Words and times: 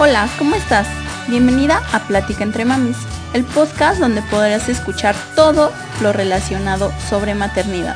Hola, 0.00 0.28
¿cómo 0.38 0.56
estás? 0.56 0.88
Bienvenida 1.28 1.80
a 1.92 2.00
Plática 2.00 2.42
entre 2.42 2.64
Mamis, 2.64 2.96
el 3.32 3.44
podcast 3.44 4.00
donde 4.00 4.22
podrás 4.22 4.68
escuchar 4.68 5.14
todo 5.36 5.70
lo 6.02 6.12
relacionado 6.12 6.90
sobre 7.08 7.36
maternidad. 7.36 7.94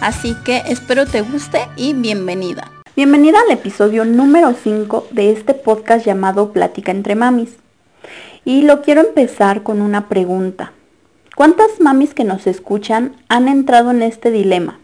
Así 0.00 0.36
que 0.44 0.58
espero 0.68 1.04
te 1.04 1.20
guste 1.20 1.66
y 1.74 1.94
bienvenida. 1.94 2.70
Bienvenida 2.94 3.40
al 3.40 3.50
episodio 3.50 4.04
número 4.04 4.54
5 4.54 5.08
de 5.10 5.32
este 5.32 5.52
podcast 5.54 6.06
llamado 6.06 6.52
Plática 6.52 6.92
entre 6.92 7.16
Mamis. 7.16 7.56
Y 8.44 8.62
lo 8.62 8.80
quiero 8.80 9.00
empezar 9.00 9.64
con 9.64 9.82
una 9.82 10.08
pregunta. 10.08 10.70
¿Cuántas 11.34 11.80
mamis 11.80 12.14
que 12.14 12.22
nos 12.22 12.46
escuchan 12.46 13.16
han 13.28 13.48
entrado 13.48 13.90
en 13.90 14.02
este 14.02 14.30
dilema? 14.30 14.78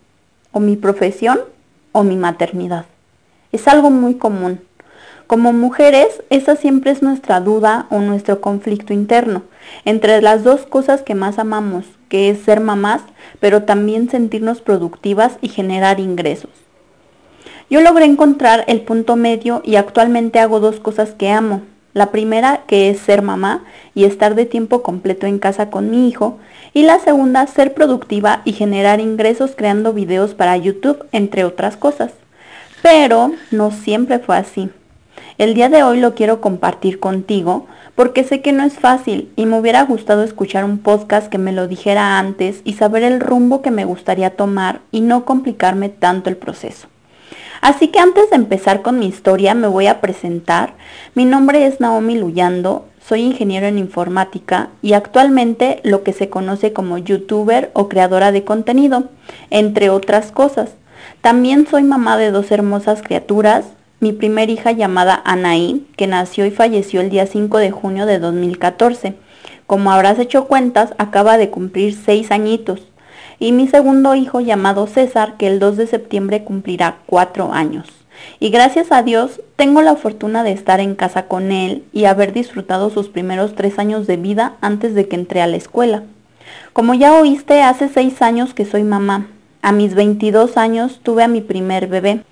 ¿O 0.51 0.59
mi 0.59 0.75
profesión 0.75 1.39
o 1.93 2.03
mi 2.03 2.17
maternidad? 2.17 2.87
Es 3.53 3.69
algo 3.69 3.91
muy 3.91 4.17
común. 4.17 4.61
Como 5.29 5.53
mujeres, 5.53 6.23
esa 6.31 6.57
siempre 6.57 6.91
es 6.91 7.03
nuestra 7.03 7.41
duda 7.41 7.87
o 7.91 8.01
nuestro 8.01 8.41
conflicto 8.41 8.95
interno, 8.95 9.43
entre 9.85 10.23
las 10.23 10.43
dos 10.43 10.65
cosas 10.65 11.03
que 11.03 11.15
más 11.15 11.39
amamos, 11.39 11.85
que 12.09 12.31
es 12.31 12.41
ser 12.41 12.61
mamás, 12.61 13.03
pero 13.39 13.65
también 13.65 14.09
sentirnos 14.09 14.63
productivas 14.63 15.37
y 15.43 15.49
generar 15.49 16.01
ingresos. 16.01 16.49
Yo 17.69 17.83
logré 17.83 18.07
encontrar 18.07 18.65
el 18.69 18.81
punto 18.81 19.17
medio 19.17 19.61
y 19.67 19.77
actualmente 19.77 20.41
hago 20.41 20.61
dos 20.61 20.81
cosas 20.81 21.11
que 21.11 21.29
amo. 21.29 21.61
La 21.93 22.11
primera, 22.11 22.63
que 22.67 22.89
es 22.89 22.99
ser 22.99 23.21
mamá 23.21 23.65
y 23.95 24.05
estar 24.05 24.35
de 24.35 24.47
tiempo 24.47 24.83
completo 24.83 25.27
en 25.27 25.39
casa 25.39 25.69
con 25.69 25.91
mi 25.91 26.09
hijo. 26.09 26.39
Y 26.73 26.85
la 26.85 27.01
segunda, 27.01 27.47
ser 27.49 27.75
productiva 27.75 28.41
y 28.47 28.53
generar 28.53 28.99
ingresos 28.99 29.53
creando 29.55 29.93
videos 29.93 30.33
para 30.33 30.57
YouTube, 30.57 31.05
entre 31.13 31.45
otras 31.45 31.77
cosas. 31.77 32.13
Pero 32.81 33.33
no 33.51 33.71
siempre 33.73 34.21
fue 34.21 34.39
así. 34.39 34.71
El 35.39 35.55
día 35.55 35.69
de 35.69 35.85
hoy 35.85 36.01
lo 36.01 36.17
quiero 36.17 36.41
compartir 36.41 36.99
contigo 36.99 37.69
porque 37.95 38.25
sé 38.25 38.41
que 38.41 38.53
no 38.53 38.65
es 38.65 38.75
fácil 38.75 39.31
y 39.37 39.47
me 39.47 39.57
hubiera 39.57 39.85
gustado 39.85 40.25
escuchar 40.25 40.65
un 40.65 40.79
podcast 40.79 41.29
que 41.29 41.39
me 41.39 41.53
lo 41.53 41.69
dijera 41.69 42.19
antes 42.19 42.61
y 42.65 42.73
saber 42.73 43.05
el 43.05 43.21
rumbo 43.21 43.63
que 43.63 43.71
me 43.71 43.85
gustaría 43.85 44.31
tomar 44.31 44.81
y 44.91 45.01
no 45.01 45.25
complicarme 45.25 45.91
tanto 45.91 46.29
el 46.29 46.37
proceso. 46.37 46.89
Así 47.61 47.87
que 47.87 48.01
antes 48.01 48.31
de 48.31 48.37
empezar 48.37 48.83
con 48.83 48.99
mi 48.99 49.07
historia 49.07 49.55
me 49.55 49.69
voy 49.69 49.87
a 49.87 50.01
presentar. 50.01 50.75
Mi 51.15 51.25
nombre 51.25 51.67
es 51.67 51.79
Naomi 51.79 52.19
Luyando, 52.19 52.87
soy 53.01 53.21
ingeniero 53.21 53.69
en 53.69 53.79
informática 53.79 54.71
y 54.83 54.95
actualmente 54.95 55.81
lo 55.85 56.03
que 56.03 56.13
se 56.13 56.29
conoce 56.29 56.73
como 56.73 56.99
youtuber 56.99 57.71
o 57.75 57.89
creadora 57.89 58.33
de 58.33 58.43
contenido, 58.43 59.05
entre 59.51 59.89
otras 59.89 60.33
cosas. 60.33 60.71
También 61.21 61.69
soy 61.69 61.85
mamá 61.85 62.17
de 62.17 62.33
dos 62.33 62.51
hermosas 62.51 63.03
criaturas, 63.03 63.67
mi 64.01 64.13
primer 64.13 64.49
hija 64.49 64.71
llamada 64.71 65.21
Anaí, 65.25 65.85
que 65.97 66.07
nació 66.07 66.47
y 66.47 66.53
falleció 66.53 67.01
el 67.01 67.11
día 67.11 67.27
5 67.27 67.59
de 67.59 67.73
junio 67.73 68.07
de 68.07 68.21
2014. 68.21 69.15
Como 69.67 69.91
habrás 69.91 70.21
hecho 70.21 70.47
cuentas, 70.47 70.95
acaba 70.99 71.37
de 71.37 71.51
cumplir 71.51 71.95
seis 71.95 72.31
añitos. 72.31 72.87
Y 73.41 73.51
mi 73.51 73.67
segundo 73.67 74.15
hijo 74.15 74.41
llamado 74.41 74.87
César, 74.87 75.37
que 75.37 75.49
el 75.49 75.59
2 75.59 75.77
de 75.77 75.87
septiembre 75.89 76.45
cumplirá 76.45 76.99
cuatro 77.07 77.53
años. 77.53 77.89
Y 78.39 78.51
gracias 78.51 78.93
a 78.93 79.03
Dios 79.03 79.41
tengo 79.57 79.83
la 79.83 79.97
fortuna 79.97 80.45
de 80.45 80.53
estar 80.53 80.79
en 80.79 80.95
casa 80.95 81.27
con 81.27 81.51
él 81.51 81.85
y 81.93 82.05
haber 82.05 82.33
disfrutado 82.33 82.91
sus 82.91 83.09
primeros 83.09 83.57
tres 83.57 83.81
años 83.81 84.07
de 84.07 84.17
vida 84.17 84.55
antes 84.61 84.95
de 84.95 85.09
que 85.09 85.17
entré 85.17 85.41
a 85.41 85.47
la 85.49 85.57
escuela. 85.57 86.05
Como 86.73 86.95
ya 86.95 87.15
oíste, 87.15 87.63
hace 87.63 87.89
seis 87.89 88.23
años 88.23 88.55
que 88.55 88.65
soy 88.65 88.85
mamá. 88.85 89.27
A 89.61 89.73
mis 89.73 89.95
22 89.95 90.57
años 90.57 91.01
tuve 91.03 91.25
a 91.25 91.29
mi 91.29 91.41
primer 91.41 91.89
bebé 91.89 92.23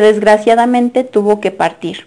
desgraciadamente 0.00 1.04
tuvo 1.04 1.40
que 1.40 1.50
partir. 1.50 2.06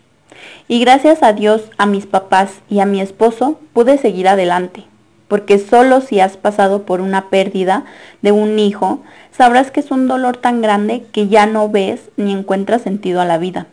Y 0.68 0.80
gracias 0.80 1.24
a 1.24 1.34
Dios, 1.34 1.64
a 1.78 1.86
mis 1.86 2.06
papás 2.06 2.62
y 2.70 2.80
a 2.80 2.86
mi 2.86 3.02
esposo 3.02 3.60
pude 3.74 3.98
seguir 3.98 4.28
adelante, 4.28 4.84
porque 5.28 5.58
solo 5.58 6.02
si 6.02 6.20
has 6.20 6.38
pasado 6.38 6.84
por 6.84 7.02
una 7.02 7.30
pérdida 7.30 7.86
de 8.22 8.32
un 8.32 8.60
hijo, 8.60 9.02
sabrás 9.32 9.72
que 9.72 9.80
es 9.80 9.90
un 9.90 10.08
dolor 10.08 10.38
tan 10.38 10.62
grande 10.62 11.06
que 11.12 11.28
ya 11.28 11.46
no 11.46 11.70
ves 11.70 12.10
ni 12.18 12.34
encuentras 12.34 12.82
sentido 12.82 13.20
a 13.22 13.26
la 13.26 13.38
vida. 13.38 13.68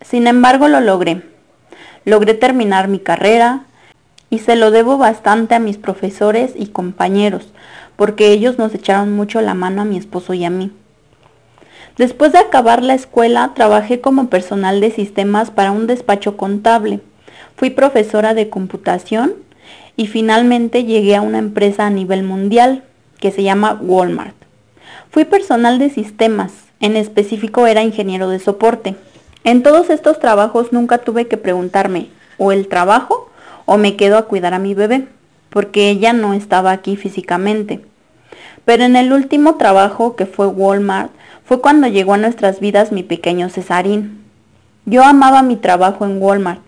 Sin 0.00 0.26
embargo, 0.26 0.68
lo 0.68 0.80
logré. 0.80 1.22
Logré 2.04 2.34
terminar 2.34 2.88
mi 2.88 3.00
carrera 3.00 3.62
y 4.30 4.38
se 4.38 4.56
lo 4.56 4.70
debo 4.70 4.98
bastante 4.98 5.54
a 5.54 5.58
mis 5.58 5.76
profesores 5.76 6.52
y 6.54 6.66
compañeros, 6.66 7.48
porque 7.96 8.30
ellos 8.30 8.58
nos 8.58 8.74
echaron 8.74 9.12
mucho 9.12 9.40
la 9.40 9.54
mano 9.54 9.82
a 9.82 9.84
mi 9.84 9.96
esposo 9.96 10.34
y 10.34 10.44
a 10.44 10.50
mí. 10.50 10.72
Después 11.98 12.30
de 12.30 12.38
acabar 12.38 12.84
la 12.84 12.94
escuela, 12.94 13.52
trabajé 13.56 14.00
como 14.00 14.28
personal 14.28 14.80
de 14.80 14.92
sistemas 14.92 15.50
para 15.50 15.72
un 15.72 15.88
despacho 15.88 16.36
contable. 16.36 17.00
Fui 17.56 17.70
profesora 17.70 18.34
de 18.34 18.48
computación 18.48 19.34
y 19.96 20.06
finalmente 20.06 20.84
llegué 20.84 21.16
a 21.16 21.22
una 21.22 21.38
empresa 21.38 21.86
a 21.86 21.90
nivel 21.90 22.22
mundial 22.22 22.84
que 23.18 23.32
se 23.32 23.42
llama 23.42 23.76
Walmart. 23.82 24.36
Fui 25.10 25.24
personal 25.24 25.80
de 25.80 25.90
sistemas, 25.90 26.52
en 26.78 26.94
específico 26.94 27.66
era 27.66 27.82
ingeniero 27.82 28.28
de 28.28 28.38
soporte. 28.38 28.94
En 29.42 29.64
todos 29.64 29.90
estos 29.90 30.20
trabajos 30.20 30.72
nunca 30.72 30.98
tuve 30.98 31.26
que 31.26 31.36
preguntarme 31.36 32.10
o 32.36 32.52
el 32.52 32.68
trabajo 32.68 33.28
o 33.66 33.76
me 33.76 33.96
quedo 33.96 34.18
a 34.18 34.26
cuidar 34.26 34.54
a 34.54 34.60
mi 34.60 34.72
bebé, 34.72 35.08
porque 35.50 35.90
ella 35.90 36.12
no 36.12 36.32
estaba 36.32 36.70
aquí 36.70 36.94
físicamente. 36.94 37.87
Pero 38.68 38.84
en 38.84 38.96
el 38.96 39.14
último 39.14 39.54
trabajo 39.54 40.14
que 40.14 40.26
fue 40.26 40.46
Walmart, 40.46 41.10
fue 41.46 41.62
cuando 41.62 41.86
llegó 41.86 42.12
a 42.12 42.18
nuestras 42.18 42.60
vidas 42.60 42.92
mi 42.92 43.02
pequeño 43.02 43.48
Cesarín. 43.48 44.22
Yo 44.84 45.04
amaba 45.04 45.40
mi 45.40 45.56
trabajo 45.56 46.04
en 46.04 46.20
Walmart 46.20 46.60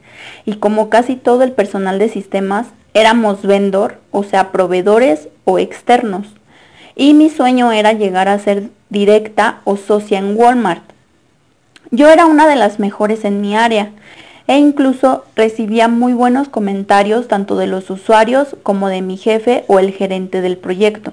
y 0.46 0.54
como 0.54 0.88
casi 0.88 1.16
todo 1.16 1.42
el 1.42 1.52
personal 1.52 1.98
de 1.98 2.08
sistemas, 2.08 2.68
éramos 2.94 3.42
vendor, 3.42 3.98
o 4.12 4.22
sea, 4.24 4.50
proveedores 4.50 5.28
o 5.44 5.58
externos. 5.58 6.26
Y 6.96 7.12
mi 7.12 7.28
sueño 7.28 7.70
era 7.70 7.92
llegar 7.92 8.28
a 8.28 8.38
ser 8.38 8.70
directa 8.88 9.60
o 9.64 9.76
socia 9.76 10.20
en 10.20 10.38
Walmart. 10.38 10.84
Yo 11.90 12.08
era 12.08 12.24
una 12.24 12.48
de 12.48 12.56
las 12.56 12.78
mejores 12.78 13.26
en 13.26 13.42
mi 13.42 13.54
área 13.54 13.90
e 14.46 14.56
incluso 14.56 15.26
recibía 15.36 15.88
muy 15.88 16.14
buenos 16.14 16.48
comentarios 16.48 17.28
tanto 17.28 17.56
de 17.56 17.66
los 17.66 17.90
usuarios 17.90 18.56
como 18.62 18.88
de 18.88 19.02
mi 19.02 19.18
jefe 19.18 19.64
o 19.68 19.78
el 19.78 19.92
gerente 19.92 20.40
del 20.40 20.56
proyecto. 20.56 21.12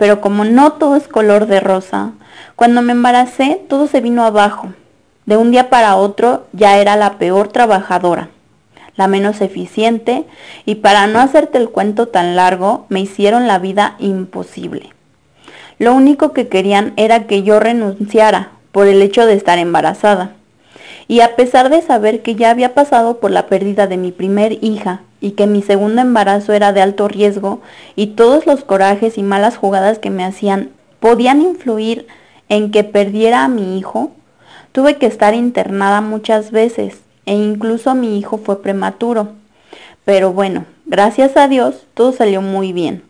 Pero 0.00 0.22
como 0.22 0.46
no 0.46 0.72
todo 0.72 0.96
es 0.96 1.08
color 1.08 1.44
de 1.44 1.60
rosa, 1.60 2.12
cuando 2.56 2.80
me 2.80 2.92
embaracé 2.92 3.60
todo 3.68 3.86
se 3.86 4.00
vino 4.00 4.24
abajo. 4.24 4.72
De 5.26 5.36
un 5.36 5.50
día 5.50 5.68
para 5.68 5.94
otro 5.96 6.46
ya 6.54 6.78
era 6.78 6.96
la 6.96 7.18
peor 7.18 7.48
trabajadora, 7.48 8.30
la 8.96 9.08
menos 9.08 9.42
eficiente 9.42 10.24
y 10.64 10.76
para 10.76 11.06
no 11.06 11.20
hacerte 11.20 11.58
el 11.58 11.68
cuento 11.68 12.08
tan 12.08 12.34
largo 12.34 12.86
me 12.88 13.00
hicieron 13.00 13.46
la 13.46 13.58
vida 13.58 13.96
imposible. 13.98 14.88
Lo 15.78 15.92
único 15.92 16.32
que 16.32 16.48
querían 16.48 16.94
era 16.96 17.26
que 17.26 17.42
yo 17.42 17.60
renunciara 17.60 18.52
por 18.72 18.88
el 18.88 19.02
hecho 19.02 19.26
de 19.26 19.34
estar 19.34 19.58
embarazada. 19.58 20.32
Y 21.08 21.20
a 21.20 21.36
pesar 21.36 21.68
de 21.68 21.82
saber 21.82 22.22
que 22.22 22.36
ya 22.36 22.48
había 22.48 22.72
pasado 22.72 23.20
por 23.20 23.32
la 23.32 23.48
pérdida 23.48 23.86
de 23.86 23.98
mi 23.98 24.12
primer 24.12 24.64
hija 24.64 25.02
y 25.20 25.32
que 25.32 25.46
mi 25.46 25.62
segundo 25.62 26.00
embarazo 26.00 26.52
era 26.52 26.72
de 26.72 26.82
alto 26.82 27.08
riesgo 27.08 27.60
y 27.96 28.08
todos 28.08 28.46
los 28.46 28.64
corajes 28.64 29.18
y 29.18 29.22
malas 29.22 29.56
jugadas 29.56 29.98
que 29.98 30.10
me 30.10 30.24
hacían 30.24 30.70
podían 31.00 31.40
influir 31.42 32.06
en 32.48 32.70
que 32.70 32.84
perdiera 32.84 33.44
a 33.44 33.48
mi 33.48 33.78
hijo, 33.78 34.12
tuve 34.72 34.96
que 34.96 35.06
estar 35.06 35.34
internada 35.34 36.00
muchas 36.00 36.50
veces 36.50 36.98
e 37.26 37.34
incluso 37.34 37.94
mi 37.94 38.18
hijo 38.18 38.38
fue 38.38 38.62
prematuro. 38.62 39.28
Pero 40.04 40.32
bueno, 40.32 40.64
gracias 40.86 41.36
a 41.36 41.48
Dios 41.48 41.86
todo 41.94 42.12
salió 42.12 42.42
muy 42.42 42.72
bien. 42.72 43.02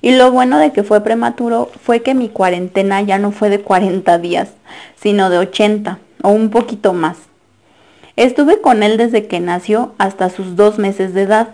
Y 0.00 0.16
lo 0.16 0.32
bueno 0.32 0.58
de 0.58 0.72
que 0.72 0.82
fue 0.82 1.00
prematuro 1.00 1.70
fue 1.80 2.02
que 2.02 2.14
mi 2.14 2.28
cuarentena 2.28 3.00
ya 3.02 3.18
no 3.18 3.30
fue 3.30 3.50
de 3.50 3.60
40 3.60 4.18
días, 4.18 4.50
sino 4.96 5.30
de 5.30 5.38
80 5.38 5.98
o 6.22 6.30
un 6.30 6.50
poquito 6.50 6.92
más. 6.92 7.16
Estuve 8.16 8.60
con 8.60 8.82
él 8.82 8.96
desde 8.96 9.26
que 9.26 9.40
nació 9.40 9.94
hasta 9.98 10.30
sus 10.30 10.56
dos 10.56 10.78
meses 10.78 11.14
de 11.14 11.22
edad. 11.22 11.48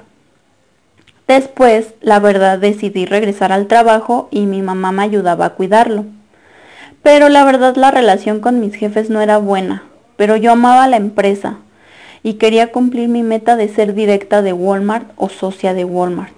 Después, 1.27 1.95
la 2.01 2.19
verdad, 2.21 2.59
decidí 2.59 3.07
regresar 3.07 3.53
al 3.53 3.67
trabajo 3.67 4.29
y 4.31 4.47
mi 4.47 4.63
mamá 4.63 4.93
me 4.93 5.03
ayudaba 5.03 5.47
a 5.47 5.51
cuidarlo. 5.51 6.05
Pero 7.03 7.29
la 7.29 7.45
verdad 7.45 7.77
la 7.77 7.91
relación 7.91 8.41
con 8.41 8.61
mis 8.61 8.75
jefes 8.75 9.09
no 9.09 9.21
era 9.21 9.39
buena, 9.39 9.85
pero 10.17 10.37
yo 10.37 10.53
amaba 10.53 10.89
la 10.89 10.97
empresa 10.97 11.59
y 12.23 12.35
quería 12.35 12.73
cumplir 12.73 13.09
mi 13.09 13.23
meta 13.23 13.57
de 13.57 13.69
ser 13.69 13.95
directa 13.95 14.43
de 14.43 14.53
Walmart 14.53 15.11
o 15.17 15.29
socia 15.29 15.75
de 15.75 15.85
Walmart, 15.85 16.35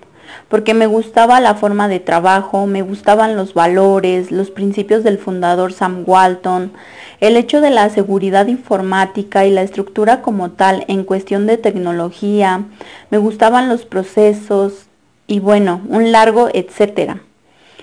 porque 0.49 0.75
me 0.75 0.87
gustaba 0.87 1.41
la 1.41 1.55
forma 1.55 1.89
de 1.89 2.01
trabajo, 2.01 2.67
me 2.67 2.83
gustaban 2.83 3.37
los 3.37 3.55
valores, 3.55 4.31
los 4.31 4.51
principios 4.51 5.05
del 5.05 5.19
fundador 5.19 5.73
Sam 5.73 6.05
Walton, 6.07 6.73
el 7.21 7.37
hecho 7.37 7.61
de 7.61 7.71
la 7.71 7.89
seguridad 7.91 8.47
informática 8.47 9.47
y 9.47 9.51
la 9.51 9.63
estructura 9.63 10.23
como 10.23 10.51
tal 10.51 10.85
en 10.89 11.05
cuestión 11.05 11.47
de 11.47 11.57
tecnología, 11.57 12.65
me 13.11 13.19
gustaban 13.19 13.69
los 13.69 13.85
procesos 13.85 14.87
y 15.27 15.39
bueno, 15.39 15.81
un 15.89 16.13
largo 16.13 16.49
etcétera. 16.53 17.21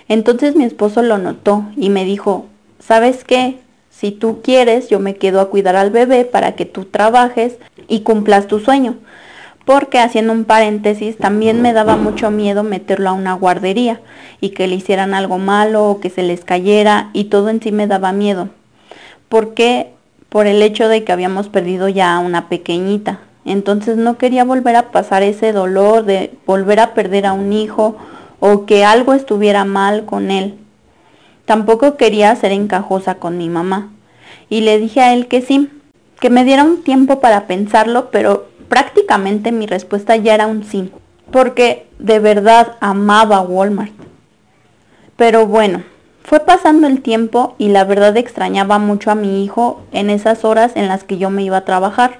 Entonces 0.10 0.56
mi 0.56 0.64
esposo 0.64 1.02
lo 1.02 1.18
notó 1.18 1.66
y 1.76 1.90
me 1.90 2.06
dijo, 2.06 2.46
¿sabes 2.80 3.24
qué? 3.24 3.60
Si 3.90 4.12
tú 4.12 4.42
quieres, 4.44 4.90
yo 4.90 5.00
me 5.00 5.16
quedo 5.16 5.42
a 5.42 5.50
cuidar 5.50 5.76
al 5.76 5.90
bebé 5.90 6.24
para 6.24 6.54
que 6.54 6.66
tú 6.66 6.86
trabajes 6.86 7.58
y 7.88 8.02
cumplas 8.02 8.48
tu 8.48 8.60
sueño. 8.60 8.96
Porque 9.68 10.00
haciendo 10.00 10.32
un 10.32 10.46
paréntesis, 10.46 11.18
también 11.18 11.62
me 11.62 11.74
daba 11.74 11.98
mucho 11.98 12.32
miedo 12.32 12.64
meterlo 12.64 13.10
a 13.10 13.12
una 13.12 13.34
guardería 13.34 14.00
y 14.40 14.52
que 14.52 14.66
le 14.66 14.76
hicieran 14.76 15.14
algo 15.14 15.40
malo 15.40 15.90
o 15.90 16.00
que 16.00 16.10
se 16.10 16.24
les 16.24 16.46
cayera 16.46 17.10
y 17.12 17.26
todo 17.26 17.50
en 17.50 17.62
sí 17.62 17.74
me 17.74 17.86
daba 17.86 18.14
miedo. 18.14 18.48
Porque 19.28 19.92
por 20.30 20.48
el 20.48 20.62
hecho 20.62 20.88
de 20.88 21.04
que 21.04 21.12
habíamos 21.12 21.50
perdido 21.50 21.90
ya 21.90 22.16
a 22.16 22.20
una 22.20 22.48
pequeñita. 22.48 23.20
Entonces 23.44 23.98
no 23.98 24.18
quería 24.18 24.46
volver 24.46 24.78
a 24.78 24.92
pasar 24.92 25.22
ese 25.22 25.52
dolor 25.52 26.06
de 26.06 26.32
volver 26.46 26.80
a 26.80 26.94
perder 26.94 27.26
a 27.26 27.34
un 27.34 27.52
hijo 27.52 27.98
o 28.40 28.66
que 28.66 28.86
algo 28.86 29.14
estuviera 29.14 29.66
mal 29.66 30.06
con 30.06 30.32
él. 30.32 30.56
Tampoco 31.44 31.98
quería 31.98 32.34
ser 32.38 32.54
encajosa 32.54 33.16
con 33.16 33.38
mi 33.38 33.50
mamá. 33.50 33.92
Y 34.48 34.62
le 34.62 34.80
dije 34.80 35.02
a 35.02 35.14
él 35.14 35.28
que 35.28 35.42
sí, 35.42 35.70
que 36.22 36.30
me 36.30 36.46
diera 36.46 36.64
un 36.64 36.84
tiempo 36.84 37.20
para 37.20 37.48
pensarlo, 37.48 38.12
pero 38.12 38.48
prácticamente 38.70 39.52
mi 39.52 39.66
respuesta 39.66 40.16
ya 40.16 40.36
era 40.36 40.48
un 40.48 40.64
sí, 40.64 40.92
porque 41.32 41.88
de 42.00 42.20
verdad 42.20 42.76
amaba 42.80 43.42
Walmart. 43.42 43.92
Pero 45.16 45.48
bueno, 45.48 45.84
fue 46.24 46.42
pasando 46.42 46.88
el 46.88 47.02
tiempo 47.02 47.56
y 47.58 47.70
la 47.70 47.84
verdad 47.86 48.18
extrañaba 48.18 48.80
mucho 48.80 49.12
a 49.12 49.16
mi 49.16 49.44
hijo 49.44 49.82
en 49.92 50.10
esas 50.10 50.44
horas 50.44 50.74
en 50.76 50.88
las 50.88 51.04
que 51.04 51.18
yo 51.18 51.30
me 51.30 51.44
iba 51.44 51.58
a 51.58 51.66
trabajar. 51.66 52.20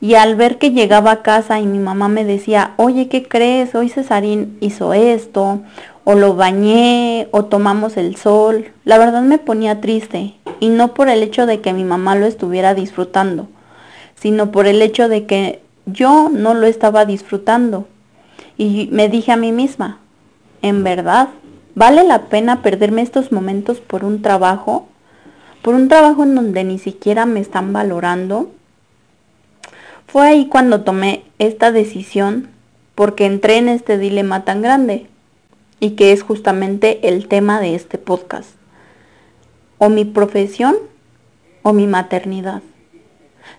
Y 0.00 0.14
al 0.14 0.34
ver 0.34 0.58
que 0.58 0.72
llegaba 0.72 1.12
a 1.12 1.22
casa 1.22 1.60
y 1.60 1.66
mi 1.66 1.78
mamá 1.78 2.08
me 2.08 2.24
decía, 2.24 2.72
oye, 2.76 3.08
¿qué 3.08 3.22
crees? 3.22 3.74
Hoy 3.74 3.88
Cesarín 3.88 4.56
hizo 4.60 4.94
esto, 4.94 5.60
o 6.04 6.14
lo 6.14 6.34
bañé, 6.34 7.28
o 7.32 7.44
tomamos 7.44 7.96
el 7.96 8.16
sol. 8.16 8.72
La 8.84 8.98
verdad 8.98 9.22
me 9.22 9.38
ponía 9.38 9.80
triste, 9.80 10.34
y 10.58 10.68
no 10.68 10.94
por 10.94 11.08
el 11.08 11.22
hecho 11.22 11.46
de 11.46 11.60
que 11.60 11.72
mi 11.72 11.84
mamá 11.84 12.16
lo 12.16 12.26
estuviera 12.26 12.74
disfrutando, 12.74 13.48
sino 14.20 14.52
por 14.52 14.66
el 14.66 14.82
hecho 14.82 15.08
de 15.08 15.26
que 15.26 15.60
yo 15.86 16.28
no 16.30 16.54
lo 16.54 16.66
estaba 16.66 17.04
disfrutando. 17.04 17.88
Y 18.56 18.88
me 18.92 19.08
dije 19.08 19.32
a 19.32 19.36
mí 19.36 19.52
misma, 19.52 19.98
en 20.62 20.84
verdad, 20.84 21.30
¿Vale 21.74 22.04
la 22.04 22.26
pena 22.26 22.62
perderme 22.62 23.02
estos 23.02 23.30
momentos 23.32 23.78
por 23.80 24.04
un 24.04 24.22
trabajo? 24.22 24.88
Por 25.62 25.74
un 25.74 25.88
trabajo 25.88 26.24
en 26.24 26.34
donde 26.34 26.64
ni 26.64 26.78
siquiera 26.78 27.26
me 27.26 27.40
están 27.40 27.72
valorando. 27.72 28.50
Fue 30.06 30.26
ahí 30.26 30.46
cuando 30.46 30.82
tomé 30.82 31.22
esta 31.38 31.70
decisión 31.70 32.48
porque 32.94 33.24
entré 33.24 33.56
en 33.58 33.68
este 33.68 33.98
dilema 33.98 34.44
tan 34.44 34.62
grande 34.62 35.06
y 35.78 35.92
que 35.92 36.12
es 36.12 36.22
justamente 36.22 37.08
el 37.08 37.28
tema 37.28 37.60
de 37.60 37.74
este 37.74 37.98
podcast. 37.98 38.50
O 39.78 39.88
mi 39.88 40.04
profesión 40.04 40.76
o 41.62 41.72
mi 41.72 41.86
maternidad. 41.86 42.62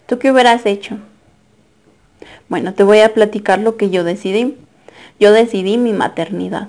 ¿Tú 0.06 0.20
qué 0.20 0.32
hubieras 0.32 0.66
hecho? 0.66 0.98
Bueno, 2.50 2.74
te 2.74 2.84
voy 2.84 3.00
a 3.00 3.14
platicar 3.14 3.60
lo 3.60 3.78
que 3.78 3.90
yo 3.90 4.04
decidí. 4.04 4.58
Yo 5.20 5.32
decidí 5.32 5.78
mi 5.78 5.94
maternidad. 5.94 6.68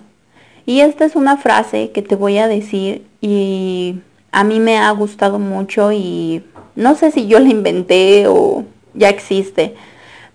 Y 0.65 0.81
esta 0.81 1.05
es 1.05 1.17
una 1.17 1.37
frase 1.37 1.91
que 1.91 2.03
te 2.03 2.15
voy 2.15 2.39
a 2.39 2.47
decir 2.47 3.05
y 3.21 3.97
a 4.31 4.45
mí 4.45 4.61
me 4.61 4.79
ha 4.79 4.91
gustado 4.93 5.39
mucho 5.39 5.93
y 5.93 6.45
no 6.77 6.95
sé 6.95 7.11
si 7.11 7.27
yo 7.27 7.39
la 7.41 7.49
inventé 7.49 8.27
o 8.29 8.65
ya 8.95 9.09
existe, 9.09 9.75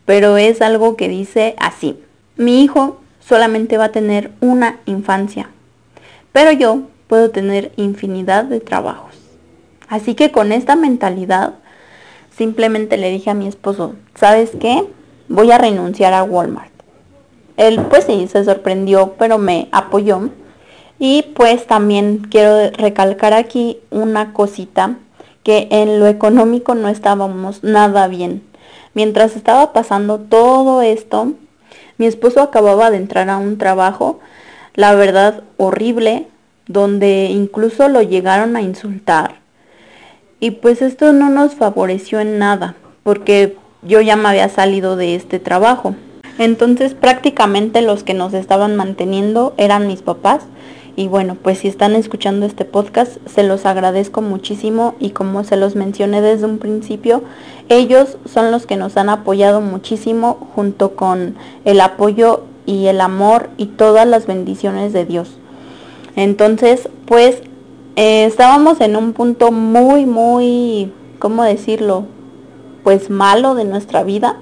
pero 0.06 0.38
es 0.38 0.62
algo 0.62 0.95
que 0.98 1.07
dice 1.07 1.56
así. 1.57 1.98
Mi 2.36 2.63
hijo 2.63 3.00
solamente 3.19 3.78
va 3.78 3.86
a 3.86 3.92
tener 3.92 4.31
una 4.42 4.80
infancia, 4.86 5.50
pero 6.31 6.51
yo 6.51 6.84
puedo 7.07 7.31
tener 7.31 7.72
infinidad 7.78 8.44
de 8.45 8.60
trabajos. 8.60 9.16
Así 9.88 10.16
que 10.16 10.31
con 10.31 10.51
esta 10.51 10.75
mentalidad 10.75 11.56
simplemente 12.38 12.98
le 12.98 13.10
dije 13.10 13.31
a 13.31 13.34
mi 13.34 13.48
esposo, 13.48 13.95
¿sabes 14.16 14.51
qué? 14.60 14.86
Voy 15.28 15.51
a 15.51 15.57
renunciar 15.57 16.13
a 16.13 16.24
Walmart. 16.24 16.72
Él 17.57 17.81
pues 17.89 18.06
sí, 18.06 18.28
se 18.28 18.44
sorprendió, 18.45 19.16
pero 19.18 19.39
me 19.39 19.68
apoyó. 19.72 20.30
Y 21.00 21.24
pues 21.36 21.66
también 21.66 22.28
quiero 22.30 22.69
recalcar 22.72 23.34
aquí 23.34 23.80
una 23.89 24.34
cosita, 24.34 24.98
que 25.44 25.68
en 25.72 26.00
lo 26.00 26.07
económico 26.07 26.75
no 26.75 26.88
estábamos 26.89 27.63
nada 27.63 28.07
bien. 28.07 28.44
Mientras 28.94 29.36
estaba 29.36 29.74
pasando 29.74 30.19
todo 30.19 30.81
esto, 30.81 31.34
mi 31.98 32.06
esposo 32.06 32.42
acababa 32.42 32.92
de 32.92 32.98
entrar 32.98 33.30
a 33.30 33.38
un 33.38 33.57
trabajo, 33.57 34.19
la 34.75 34.94
verdad 34.94 35.44
horrible, 35.57 36.28
donde 36.68 37.25
incluso 37.25 37.88
lo 37.88 38.01
llegaron 38.01 38.56
a 38.56 38.62
insultar. 38.62 39.46
Y 40.39 40.51
pues 40.51 40.81
esto 40.81 41.13
no 41.13 41.30
nos 41.30 41.56
favoreció 41.56 42.19
en 42.19 42.38
nada, 42.38 42.75
porque 43.04 43.57
yo 43.81 44.01
ya 44.01 44.16
me 44.16 44.30
había 44.30 44.50
salido 44.50 44.95
de 44.95 45.16
este 45.16 45.39
trabajo. 45.39 45.95
Entonces 46.38 46.94
prácticamente 46.94 47.81
los 47.81 48.04
que 48.04 48.13
nos 48.13 48.34
estaban 48.34 48.75
manteniendo 48.75 49.54
eran 49.57 49.88
mis 49.88 50.01
papás. 50.01 50.44
Y 50.95 51.07
bueno, 51.07 51.36
pues 51.36 51.60
si 51.60 51.68
están 51.68 51.95
escuchando 51.95 52.45
este 52.45 52.66
podcast, 52.66 53.18
se 53.28 53.44
los 53.44 53.66
agradezco 53.68 54.22
muchísimo 54.22 54.95
y 55.00 55.12
como 55.12 55.44
se 55.44 55.56
los 55.56 55.75
mencioné 55.75 56.22
desde 56.22 56.45
un 56.45 56.57
principio, 56.57 57.24
ellos 57.69 58.18
son 58.25 58.51
los 58.51 58.66
que 58.66 58.78
nos 58.78 58.98
han 58.98 59.10
apoyado 59.10 59.62
muchísimo 59.62 60.50
junto 60.56 60.95
con 60.95 61.36
el 61.66 61.81
apoyo 61.81 62.44
y 62.66 62.88
el 62.88 63.01
amor 63.01 63.50
y 63.57 63.68
todas 63.68 64.07
las 64.07 64.25
bendiciones 64.25 64.92
de 64.92 65.06
Dios. 65.06 65.38
Entonces, 66.16 66.89
pues 67.06 67.42
eh, 67.97 68.25
estábamos 68.25 68.79
en 68.79 68.95
un 68.95 69.11
punto 69.11 69.51
muy, 69.51 70.05
muy, 70.05 70.94
¿cómo 71.19 71.44
decirlo? 71.44 72.05
Pues 72.83 73.09
malo 73.09 73.55
de 73.55 73.65
nuestra 73.65 74.03
vida 74.03 74.38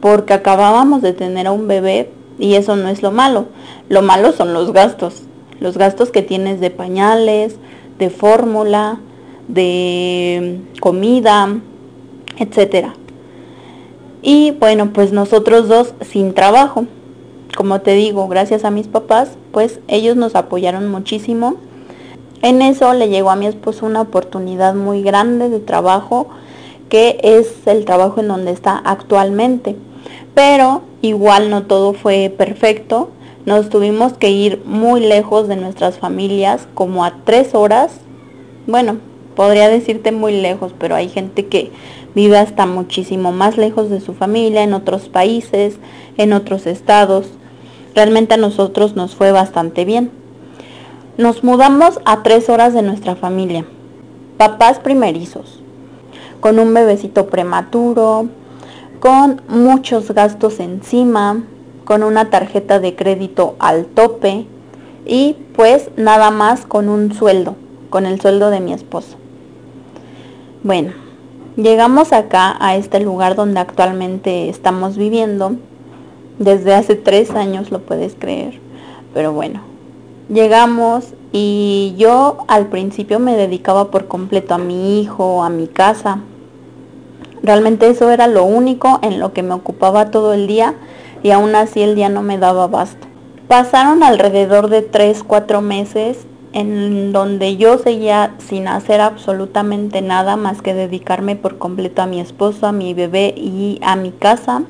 porque 0.00 0.32
acabábamos 0.32 1.02
de 1.02 1.12
tener 1.12 1.46
a 1.46 1.52
un 1.52 1.68
bebé 1.68 2.10
y 2.38 2.54
eso 2.54 2.76
no 2.76 2.88
es 2.88 3.02
lo 3.02 3.10
malo. 3.10 3.46
Lo 3.90 4.02
malo 4.02 4.32
son 4.32 4.54
los 4.54 4.72
gastos, 4.72 5.22
los 5.60 5.76
gastos 5.76 6.10
que 6.10 6.22
tienes 6.22 6.60
de 6.60 6.70
pañales, 6.70 7.56
de 7.98 8.08
fórmula, 8.08 9.00
de 9.48 10.60
comida, 10.80 11.58
etcétera. 12.38 12.94
Y 14.22 14.52
bueno, 14.52 14.94
pues 14.94 15.12
nosotros 15.12 15.68
dos 15.68 15.92
sin 16.00 16.32
trabajo. 16.32 16.86
Como 17.54 17.82
te 17.82 17.92
digo, 17.92 18.28
gracias 18.28 18.64
a 18.64 18.70
mis 18.70 18.88
papás, 18.88 19.36
pues 19.52 19.80
ellos 19.88 20.16
nos 20.16 20.34
apoyaron 20.34 20.90
muchísimo. 20.90 21.56
En 22.44 22.62
eso 22.62 22.92
le 22.94 23.08
llegó 23.08 23.30
a 23.30 23.36
mi 23.36 23.46
esposo 23.46 23.86
una 23.86 24.02
oportunidad 24.02 24.74
muy 24.74 25.02
grande 25.02 25.48
de 25.48 25.58
trabajo, 25.58 26.28
que 26.88 27.18
es 27.22 27.66
el 27.66 27.84
trabajo 27.84 28.20
en 28.20 28.28
donde 28.28 28.52
está 28.52 28.76
actualmente 28.76 29.74
pero 30.34 30.82
igual 31.00 31.48
no 31.48 31.62
todo 31.62 31.94
fue 31.94 32.32
perfecto. 32.36 33.10
Nos 33.46 33.68
tuvimos 33.68 34.14
que 34.14 34.30
ir 34.30 34.62
muy 34.64 35.00
lejos 35.00 35.48
de 35.48 35.56
nuestras 35.56 35.98
familias, 35.98 36.66
como 36.74 37.04
a 37.04 37.14
tres 37.24 37.54
horas. 37.54 37.92
Bueno, 38.66 38.98
podría 39.36 39.68
decirte 39.68 40.12
muy 40.12 40.40
lejos, 40.40 40.74
pero 40.78 40.94
hay 40.94 41.08
gente 41.08 41.46
que 41.46 41.70
vive 42.14 42.38
hasta 42.38 42.66
muchísimo 42.66 43.32
más 43.32 43.56
lejos 43.56 43.90
de 43.90 44.00
su 44.00 44.14
familia, 44.14 44.62
en 44.62 44.72
otros 44.72 45.08
países, 45.08 45.76
en 46.16 46.32
otros 46.32 46.66
estados. 46.66 47.26
Realmente 47.94 48.34
a 48.34 48.38
nosotros 48.38 48.96
nos 48.96 49.14
fue 49.14 49.30
bastante 49.30 49.84
bien. 49.84 50.10
Nos 51.16 51.44
mudamos 51.44 52.00
a 52.04 52.24
tres 52.24 52.48
horas 52.48 52.74
de 52.74 52.82
nuestra 52.82 53.14
familia. 53.14 53.64
Papás 54.36 54.80
primerizos, 54.80 55.60
con 56.40 56.58
un 56.58 56.74
bebecito 56.74 57.26
prematuro, 57.28 58.26
con 58.98 59.40
muchos 59.46 60.10
gastos 60.10 60.58
encima, 60.58 61.44
con 61.84 62.02
una 62.02 62.30
tarjeta 62.30 62.80
de 62.80 62.96
crédito 62.96 63.54
al 63.60 63.84
tope 63.84 64.46
y 65.06 65.36
pues 65.54 65.88
nada 65.96 66.32
más 66.32 66.66
con 66.66 66.88
un 66.88 67.14
sueldo, 67.14 67.54
con 67.90 68.06
el 68.06 68.20
sueldo 68.20 68.50
de 68.50 68.58
mi 68.58 68.72
esposo. 68.72 69.16
Bueno, 70.64 70.94
llegamos 71.54 72.12
acá 72.12 72.56
a 72.58 72.74
este 72.74 72.98
lugar 72.98 73.36
donde 73.36 73.60
actualmente 73.60 74.48
estamos 74.48 74.96
viviendo. 74.96 75.52
Desde 76.40 76.74
hace 76.74 76.96
tres 76.96 77.30
años 77.30 77.70
lo 77.70 77.82
puedes 77.82 78.16
creer. 78.16 78.58
Pero 79.12 79.32
bueno, 79.32 79.73
llegamos 80.28 81.14
y 81.32 81.94
yo 81.96 82.38
al 82.48 82.66
principio 82.66 83.18
me 83.18 83.36
dedicaba 83.36 83.90
por 83.90 84.06
completo 84.06 84.54
a 84.54 84.58
mi 84.58 85.00
hijo, 85.00 85.42
a 85.42 85.50
mi 85.50 85.66
casa, 85.66 86.20
Realmente 87.44 87.88
eso 87.88 88.10
era 88.10 88.26
lo 88.26 88.44
único 88.44 88.98
en 89.02 89.20
lo 89.20 89.34
que 89.34 89.42
me 89.42 89.52
ocupaba 89.52 90.10
todo 90.10 90.32
el 90.32 90.46
día 90.46 90.76
y 91.22 91.30
aún 91.30 91.54
así 91.54 91.82
el 91.82 91.94
día 91.94 92.08
no 92.08 92.22
me 92.22 92.38
daba 92.38 92.68
basto. 92.68 93.06
Pasaron 93.48 94.02
alrededor 94.02 94.70
de 94.70 94.80
3, 94.80 95.22
4 95.24 95.60
meses 95.60 96.26
en 96.54 97.12
donde 97.12 97.58
yo 97.58 97.76
seguía 97.76 98.32
sin 98.38 98.66
hacer 98.66 99.02
absolutamente 99.02 100.00
nada 100.00 100.36
más 100.36 100.62
que 100.62 100.72
dedicarme 100.72 101.36
por 101.36 101.58
completo 101.58 102.00
a 102.00 102.06
mi 102.06 102.18
esposo, 102.18 102.66
a 102.66 102.72
mi 102.72 102.94
bebé 102.94 103.34
y 103.36 103.78
a 103.82 103.94
mi 103.94 104.10
casa. 104.10 104.62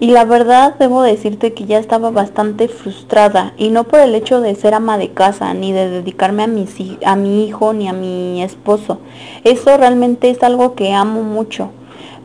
Y 0.00 0.08
la 0.10 0.24
verdad 0.24 0.74
debo 0.78 1.02
decirte 1.02 1.52
que 1.52 1.66
ya 1.66 1.78
estaba 1.78 2.10
bastante 2.10 2.68
frustrada 2.68 3.54
y 3.56 3.70
no 3.70 3.84
por 3.84 4.00
el 4.00 4.14
hecho 4.14 4.40
de 4.40 4.54
ser 4.54 4.74
ama 4.74 4.98
de 4.98 5.10
casa 5.10 5.54
ni 5.54 5.72
de 5.72 5.88
dedicarme 5.88 6.42
a 6.42 6.46
mi, 6.46 6.66
a 7.04 7.16
mi 7.16 7.46
hijo 7.46 7.72
ni 7.72 7.88
a 7.88 7.92
mi 7.92 8.42
esposo. 8.42 8.98
Eso 9.44 9.76
realmente 9.76 10.30
es 10.30 10.42
algo 10.42 10.74
que 10.74 10.92
amo 10.92 11.22
mucho. 11.22 11.70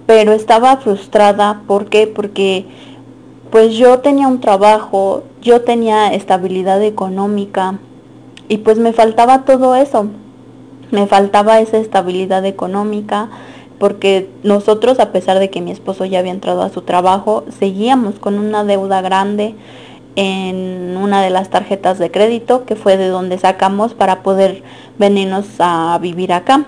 Pero 0.06 0.34
estaba 0.34 0.78
frustrada, 0.78 1.62
¿por 1.68 1.86
qué? 1.86 2.08
Porque 2.08 2.66
pues 3.52 3.76
yo 3.76 4.00
tenía 4.00 4.28
un 4.28 4.42
trabajo, 4.42 5.24
yo 5.42 5.62
tenía 5.62 6.14
estabilidad 6.14 6.82
económica 6.84 7.80
y 8.48 8.58
pues 8.58 8.80
me 8.80 8.94
faltaba 8.94 9.46
todo 9.46 9.76
eso. 9.76 10.08
Me 10.92 11.06
faltaba 11.06 11.60
esa 11.60 11.78
estabilidad 11.78 12.46
económica 12.46 13.30
porque 13.80 14.30
nosotros, 14.44 15.00
a 15.00 15.12
pesar 15.12 15.40
de 15.40 15.50
que 15.50 15.62
mi 15.62 15.72
esposo 15.72 16.06
ya 16.06 16.20
había 16.20 16.32
entrado 16.32 16.62
a 16.62 16.70
su 16.70 16.82
trabajo, 16.82 17.46
seguíamos 17.58 18.20
con 18.20 18.38
una 18.38 18.64
deuda 18.64 19.02
grande 19.02 19.56
en 20.16 20.98
una 20.98 21.24
de 21.24 21.30
las 21.30 21.50
tarjetas 21.50 21.98
de 21.98 22.12
crédito, 22.12 22.66
que 22.66 22.76
fue 22.76 22.98
de 22.98 23.08
donde 23.08 23.38
sacamos 23.38 23.94
para 23.94 24.22
poder 24.22 24.64
venirnos 24.98 25.46
a 25.60 25.98
vivir 26.02 26.34
acá. 26.34 26.66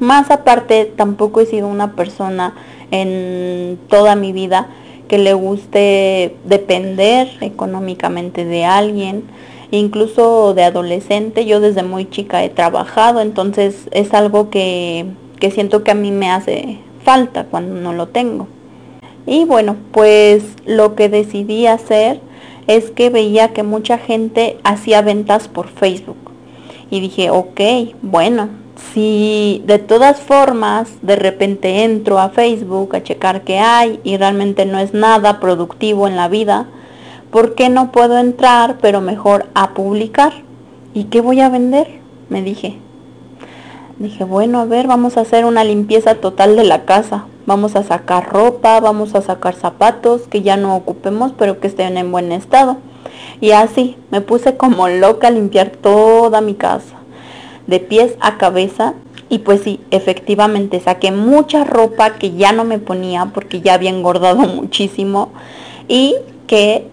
Más 0.00 0.30
aparte, 0.30 0.90
tampoco 0.96 1.40
he 1.40 1.46
sido 1.46 1.68
una 1.68 1.92
persona 1.92 2.54
en 2.90 3.78
toda 3.88 4.16
mi 4.16 4.32
vida 4.32 4.68
que 5.08 5.18
le 5.18 5.34
guste 5.34 6.36
depender 6.44 7.28
económicamente 7.40 8.44
de 8.44 8.64
alguien, 8.64 9.24
incluso 9.70 10.54
de 10.54 10.64
adolescente. 10.64 11.46
Yo 11.46 11.60
desde 11.60 11.82
muy 11.82 12.08
chica 12.08 12.42
he 12.44 12.48
trabajado, 12.48 13.20
entonces 13.20 13.88
es 13.90 14.14
algo 14.14 14.50
que, 14.50 15.06
que 15.38 15.50
siento 15.50 15.84
que 15.84 15.90
a 15.90 15.94
mí 15.94 16.10
me 16.10 16.30
hace 16.30 16.78
falta 17.04 17.44
cuando 17.44 17.74
no 17.76 17.92
lo 17.92 18.08
tengo. 18.08 18.48
Y 19.26 19.44
bueno, 19.44 19.76
pues 19.92 20.44
lo 20.64 20.94
que 20.94 21.08
decidí 21.08 21.66
hacer 21.66 22.20
es 22.66 22.90
que 22.90 23.10
veía 23.10 23.52
que 23.52 23.62
mucha 23.62 23.98
gente 23.98 24.58
hacía 24.64 25.02
ventas 25.02 25.48
por 25.48 25.68
Facebook. 25.68 26.16
Y 26.90 27.00
dije, 27.00 27.30
ok, 27.30 27.60
bueno, 28.02 28.48
si 28.92 29.62
de 29.66 29.78
todas 29.78 30.20
formas 30.20 30.90
de 31.02 31.16
repente 31.16 31.84
entro 31.84 32.18
a 32.18 32.30
Facebook 32.30 32.94
a 32.94 33.02
checar 33.02 33.42
qué 33.42 33.58
hay 33.58 34.00
y 34.04 34.16
realmente 34.16 34.66
no 34.66 34.78
es 34.78 34.94
nada 34.94 35.40
productivo 35.40 36.06
en 36.06 36.16
la 36.16 36.28
vida, 36.28 36.66
¿por 37.30 37.54
qué 37.54 37.68
no 37.68 37.90
puedo 37.90 38.18
entrar 38.18 38.78
pero 38.80 39.00
mejor 39.00 39.46
a 39.54 39.74
publicar? 39.74 40.32
¿Y 40.94 41.04
qué 41.04 41.20
voy 41.20 41.40
a 41.40 41.48
vender? 41.48 42.00
Me 42.28 42.42
dije. 42.42 42.78
Dije, 43.98 44.24
bueno, 44.24 44.60
a 44.60 44.66
ver, 44.66 44.86
vamos 44.86 45.16
a 45.16 45.22
hacer 45.22 45.46
una 45.46 45.64
limpieza 45.64 46.16
total 46.16 46.54
de 46.54 46.64
la 46.64 46.84
casa. 46.84 47.24
Vamos 47.46 47.76
a 47.76 47.82
sacar 47.82 48.30
ropa, 48.30 48.78
vamos 48.80 49.14
a 49.14 49.22
sacar 49.22 49.54
zapatos 49.54 50.22
que 50.28 50.42
ya 50.42 50.58
no 50.58 50.76
ocupemos 50.76 51.32
pero 51.38 51.60
que 51.60 51.68
estén 51.68 51.96
en 51.96 52.12
buen 52.12 52.30
estado. 52.30 52.76
Y 53.40 53.52
así 53.52 53.96
me 54.10 54.20
puse 54.20 54.56
como 54.58 54.88
loca 54.88 55.28
a 55.28 55.30
limpiar 55.30 55.70
toda 55.70 56.42
mi 56.42 56.54
casa 56.54 56.96
de 57.66 57.80
pies 57.80 58.16
a 58.20 58.36
cabeza 58.36 58.94
y 59.28 59.38
pues 59.38 59.62
sí, 59.62 59.80
efectivamente 59.90 60.78
saqué 60.78 61.10
mucha 61.10 61.64
ropa 61.64 62.10
que 62.14 62.32
ya 62.32 62.52
no 62.52 62.64
me 62.64 62.78
ponía 62.78 63.26
porque 63.34 63.60
ya 63.60 63.74
había 63.74 63.90
engordado 63.90 64.36
muchísimo 64.46 65.30
y 65.88 66.16
que 66.46 66.88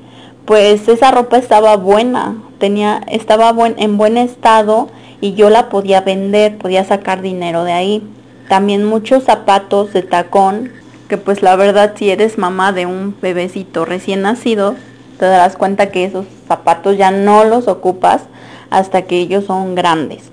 pues 0.45 0.87
esa 0.87 1.11
ropa 1.11 1.37
estaba 1.37 1.75
buena, 1.77 2.41
tenía 2.59 3.01
estaba 3.07 3.53
en 3.77 3.97
buen 3.97 4.17
estado 4.17 4.87
y 5.23 5.35
yo 5.35 5.49
la 5.49 5.69
podía 5.69 6.01
vender, 6.01 6.57
podía 6.57 6.83
sacar 6.83 7.21
dinero 7.21 7.63
de 7.63 7.71
ahí. 7.71 8.03
También 8.49 8.83
muchos 8.83 9.23
zapatos 9.23 9.93
de 9.93 10.01
tacón, 10.01 10.69
que 11.07 11.17
pues 11.17 11.41
la 11.41 11.55
verdad 11.55 11.93
si 11.95 12.09
eres 12.09 12.37
mamá 12.37 12.73
de 12.73 12.87
un 12.87 13.15
bebecito 13.21 13.85
recién 13.85 14.23
nacido, 14.23 14.75
te 15.17 15.25
darás 15.25 15.55
cuenta 15.55 15.91
que 15.91 16.03
esos 16.03 16.25
zapatos 16.45 16.97
ya 16.97 17.11
no 17.11 17.45
los 17.45 17.69
ocupas 17.69 18.23
hasta 18.69 19.03
que 19.03 19.17
ellos 19.17 19.45
son 19.45 19.75
grandes. 19.75 20.23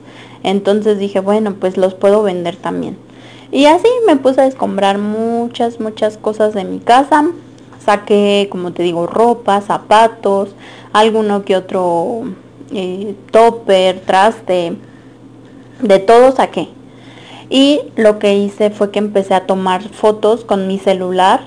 Entonces 0.42 0.98
dije, 0.98 1.20
bueno, 1.20 1.54
pues 1.54 1.76
los 1.76 1.94
puedo 1.94 2.24
vender 2.24 2.56
también. 2.56 2.98
Y 3.52 3.66
así 3.66 3.86
me 4.08 4.16
puse 4.16 4.40
a 4.40 4.44
descombrar 4.44 4.98
muchas, 4.98 5.78
muchas 5.78 6.16
cosas 6.16 6.52
de 6.52 6.64
mi 6.64 6.80
casa. 6.80 7.28
Saqué, 7.86 8.48
como 8.50 8.72
te 8.72 8.82
digo, 8.82 9.06
ropa, 9.06 9.60
zapatos, 9.60 10.56
alguno 10.92 11.44
que 11.44 11.54
otro 11.54 12.24
eh, 12.72 13.14
topper, 13.30 14.00
traste, 14.00 14.76
de 15.80 15.98
todo 15.98 16.32
saqué. 16.32 16.68
Y 17.48 17.80
lo 17.96 18.18
que 18.18 18.36
hice 18.36 18.70
fue 18.70 18.90
que 18.90 19.00
empecé 19.00 19.34
a 19.34 19.46
tomar 19.46 19.82
fotos 19.82 20.44
con 20.44 20.68
mi 20.68 20.78
celular 20.78 21.40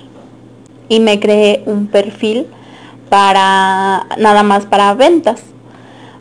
y 0.89 0.99
me 0.99 1.19
creé 1.19 1.63
un 1.65 1.87
perfil 1.87 2.45
para 3.09 4.07
nada 4.17 4.43
más 4.43 4.65
para 4.65 4.93
ventas. 4.95 5.43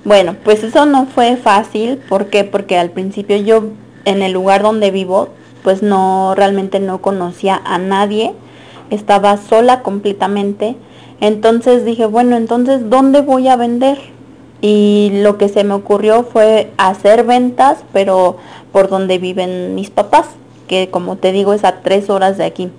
Bueno, 0.05 0.37
pues 0.45 0.63
eso 0.63 0.87
no 0.87 1.07
fue 1.07 1.37
fácil, 1.37 1.97
¿por 2.09 2.27
qué? 2.27 2.45
Porque 2.45 2.79
al 2.79 2.91
principio 2.91 3.37
yo 3.37 3.65
en 4.05 4.23
el 4.23 4.33
lugar 4.33 4.63
donde 4.63 4.91
vivo, 4.91 5.29
pues 5.63 5.83
no 5.83 6.35
realmente 6.37 6.81
no 6.81 7.01
conocía 7.01 7.61
a 7.65 7.79
nadie, 7.79 8.35
estaba 8.91 9.37
sola 9.37 9.83
completamente. 9.83 10.77
Entonces 11.21 11.85
dije, 11.85 12.07
bueno, 12.07 12.37
entonces 12.37 12.91
¿dónde 12.91 13.21
voy 13.21 13.49
a 13.49 13.57
vender? 13.57 14.12
Y 14.63 15.11
lo 15.13 15.37
que 15.37 15.51
se 15.51 15.65
me 15.65 15.75
ocurrió 15.75 16.23
fue 16.23 16.71
hacer 16.79 17.25
ventas, 17.25 17.85
pero 17.93 18.39
por 18.73 18.89
donde 18.89 19.19
viven 19.19 19.75
mis 19.75 19.91
papás, 19.91 20.27
que 20.69 20.89
como 20.89 21.17
te 21.17 21.33
digo 21.33 21.53
es 21.53 21.65
a 21.65 21.83
tres 21.83 22.09
horas 22.09 22.39
de 22.39 22.45
aquí. 22.45 22.71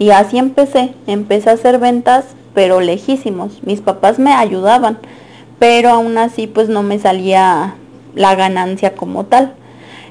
Y 0.00 0.10
así 0.10 0.38
empecé, 0.38 0.94
empecé 1.06 1.50
a 1.50 1.52
hacer 1.52 1.78
ventas, 1.78 2.24
pero 2.54 2.80
lejísimos. 2.80 3.62
Mis 3.62 3.80
papás 3.80 4.18
me 4.18 4.32
ayudaban 4.32 4.98
pero 5.58 5.90
aún 5.90 6.18
así 6.18 6.46
pues 6.46 6.68
no 6.68 6.82
me 6.82 6.98
salía 6.98 7.74
la 8.14 8.34
ganancia 8.34 8.94
como 8.94 9.24
tal. 9.24 9.54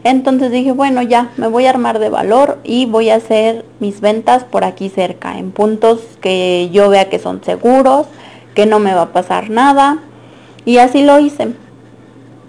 Entonces 0.04 0.52
dije, 0.52 0.72
bueno, 0.72 1.02
ya 1.02 1.32
me 1.38 1.48
voy 1.48 1.66
a 1.66 1.72
armar 1.72 1.98
de 1.98 2.10
valor 2.10 2.60
y 2.64 2.86
voy 2.86 3.10
a 3.10 3.16
hacer 3.16 3.66
mis 3.80 4.02
ventas 4.02 4.44
por 4.44 4.64
aquí 4.64 4.90
cerca, 4.90 5.40
en 5.40 5.52
puntos 5.52 6.00
que 6.22 6.70
yo 6.72 6.90
vea 6.90 7.10
que 7.10 7.18
son 7.18 7.44
seguros, 7.44 8.06
que 8.54 8.68
no 8.68 8.80
me 8.80 8.94
va 8.94 9.04
a 9.04 9.14
pasar 9.14 9.50
nada. 9.50 9.98
Y 10.66 10.78
así 10.78 11.04
lo 11.04 11.20
hice. 11.20 11.54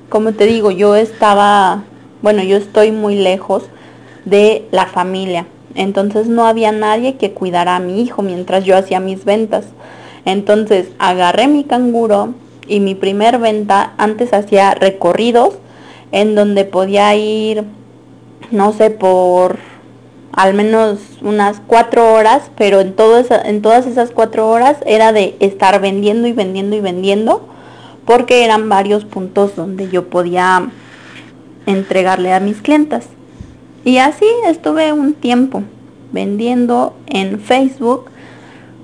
Como 0.08 0.32
te 0.32 0.46
digo, 0.46 0.70
yo 0.70 0.96
estaba, 0.96 1.84
bueno, 2.22 2.42
yo 2.42 2.56
estoy 2.56 2.92
muy 2.92 3.16
lejos 3.16 3.64
de 4.24 4.66
la 4.70 4.86
familia. 4.86 5.46
Entonces 5.74 6.26
no 6.26 6.46
había 6.46 6.72
nadie 6.72 7.16
que 7.16 7.32
cuidara 7.32 7.76
a 7.76 7.80
mi 7.80 8.00
hijo 8.00 8.22
mientras 8.22 8.64
yo 8.64 8.76
hacía 8.76 9.00
mis 9.00 9.24
ventas. 9.24 9.66
Entonces 10.24 10.88
agarré 10.98 11.46
mi 11.48 11.64
canguro, 11.64 12.34
y 12.68 12.80
mi 12.80 12.94
primer 12.94 13.38
venta 13.38 13.92
antes 13.96 14.32
hacía 14.32 14.74
recorridos 14.74 15.54
en 16.12 16.34
donde 16.34 16.64
podía 16.64 17.14
ir, 17.14 17.64
no 18.50 18.72
sé, 18.72 18.90
por 18.90 19.58
al 20.32 20.54
menos 20.54 20.98
unas 21.22 21.60
cuatro 21.66 22.12
horas, 22.12 22.50
pero 22.56 22.80
en, 22.80 22.92
todo 22.92 23.22
en 23.44 23.62
todas 23.62 23.86
esas 23.86 24.10
cuatro 24.10 24.48
horas 24.48 24.76
era 24.86 25.12
de 25.12 25.36
estar 25.40 25.80
vendiendo 25.80 26.28
y 26.28 26.32
vendiendo 26.32 26.76
y 26.76 26.80
vendiendo, 26.80 27.46
porque 28.06 28.44
eran 28.44 28.68
varios 28.68 29.04
puntos 29.04 29.56
donde 29.56 29.88
yo 29.88 30.08
podía 30.08 30.70
entregarle 31.66 32.32
a 32.32 32.40
mis 32.40 32.62
clientas. 32.62 33.08
Y 33.84 33.98
así 33.98 34.26
estuve 34.46 34.92
un 34.92 35.14
tiempo 35.14 35.62
vendiendo 36.12 36.94
en 37.06 37.40
Facebook 37.40 38.06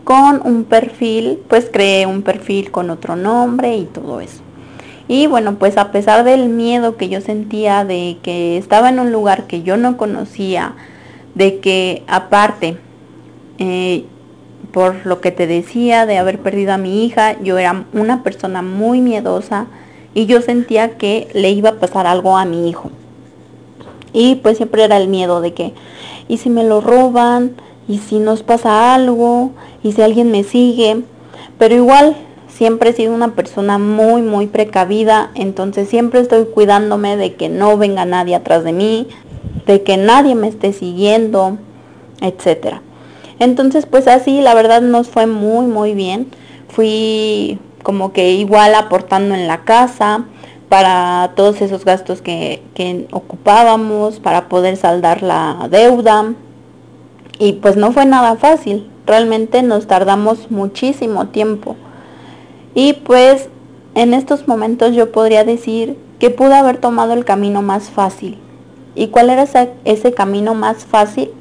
con 0.04 0.42
un 0.44 0.64
perfil, 0.64 1.38
pues 1.48 1.70
creé 1.72 2.06
un 2.06 2.22
perfil 2.22 2.70
con 2.70 2.90
otro 2.90 3.16
nombre 3.16 3.76
y 3.76 3.84
todo 3.84 4.20
eso. 4.20 4.42
Y 5.08 5.26
bueno, 5.26 5.56
pues 5.56 5.76
a 5.76 5.92
pesar 5.92 6.24
del 6.24 6.48
miedo 6.48 6.96
que 6.96 7.08
yo 7.08 7.20
sentía 7.20 7.84
de 7.84 8.18
que 8.22 8.56
estaba 8.56 8.88
en 8.88 8.98
un 8.98 9.12
lugar 9.12 9.46
que 9.46 9.62
yo 9.62 9.76
no 9.76 9.96
conocía, 9.96 10.74
de 11.34 11.60
que 11.60 12.02
aparte, 12.06 12.78
eh, 13.58 14.04
por 14.72 15.06
lo 15.06 15.20
que 15.20 15.30
te 15.30 15.46
decía 15.46 16.06
de 16.06 16.18
haber 16.18 16.38
perdido 16.38 16.72
a 16.72 16.78
mi 16.78 17.04
hija, 17.04 17.40
yo 17.42 17.58
era 17.58 17.84
una 17.92 18.22
persona 18.22 18.62
muy 18.62 19.00
miedosa 19.00 19.66
y 20.14 20.26
yo 20.26 20.40
sentía 20.40 20.96
que 20.96 21.28
le 21.34 21.50
iba 21.50 21.70
a 21.70 21.78
pasar 21.78 22.06
algo 22.06 22.36
a 22.36 22.44
mi 22.44 22.68
hijo. 22.68 22.90
Y 24.12 24.36
pues 24.36 24.56
siempre 24.56 24.84
era 24.84 24.96
el 24.96 25.08
miedo 25.08 25.40
de 25.40 25.54
que, 25.54 25.72
¿y 26.28 26.38
si 26.38 26.50
me 26.50 26.64
lo 26.64 26.80
roban? 26.80 27.52
¿Y 27.88 27.98
si 27.98 28.18
nos 28.18 28.42
pasa 28.42 28.94
algo? 28.94 29.52
y 29.82 29.92
si 29.92 30.02
alguien 30.02 30.30
me 30.30 30.44
sigue, 30.44 31.02
pero 31.58 31.74
igual 31.74 32.16
siempre 32.48 32.90
he 32.90 32.92
sido 32.92 33.14
una 33.14 33.34
persona 33.34 33.78
muy, 33.78 34.22
muy 34.22 34.46
precavida, 34.46 35.30
entonces 35.34 35.88
siempre 35.88 36.20
estoy 36.20 36.44
cuidándome 36.44 37.16
de 37.16 37.34
que 37.34 37.48
no 37.48 37.76
venga 37.76 38.04
nadie 38.04 38.34
atrás 38.34 38.64
de 38.64 38.72
mí, 38.72 39.08
de 39.66 39.82
que 39.82 39.96
nadie 39.96 40.34
me 40.34 40.48
esté 40.48 40.72
siguiendo, 40.72 41.58
etcétera. 42.20 42.82
Entonces, 43.42 43.86
pues 43.86 44.06
así, 44.06 44.40
la 44.40 44.54
verdad 44.54 44.82
nos 44.82 45.08
fue 45.08 45.26
muy, 45.26 45.66
muy 45.66 45.94
bien. 45.94 46.28
Fui 46.68 47.58
como 47.82 48.12
que 48.12 48.34
igual 48.34 48.72
aportando 48.76 49.34
en 49.34 49.48
la 49.48 49.64
casa 49.64 50.26
para 50.68 51.32
todos 51.34 51.60
esos 51.60 51.84
gastos 51.84 52.22
que, 52.22 52.62
ocupábamos, 53.10 54.20
para 54.20 54.48
poder 54.48 54.76
saldar 54.76 55.24
la 55.24 55.66
deuda. 55.72 56.34
Y 57.40 57.54
pues 57.54 57.76
no 57.76 57.90
fue 57.90 58.06
nada 58.06 58.36
fácil, 58.36 58.88
realmente 59.06 59.64
nos 59.64 59.88
tardamos 59.88 60.52
muchísimo 60.52 61.26
tiempo. 61.26 61.74
Y 62.76 62.92
pues 62.92 63.48
en 63.96 64.14
estos 64.14 64.46
momentos 64.46 64.94
yo 64.94 65.10
podría 65.10 65.42
decir 65.42 65.98
que 66.20 66.30
pude 66.30 66.54
haber 66.54 66.78
tomado 66.78 67.12
el 67.12 67.24
camino 67.24 67.60
más 67.60 67.90
fácil. 67.90 68.38
¿Y 68.94 69.08
cuál 69.08 69.30
era 69.30 69.46
ese 69.84 70.14
camino 70.14 70.54
más 70.54 70.84
fácil? 70.84 71.32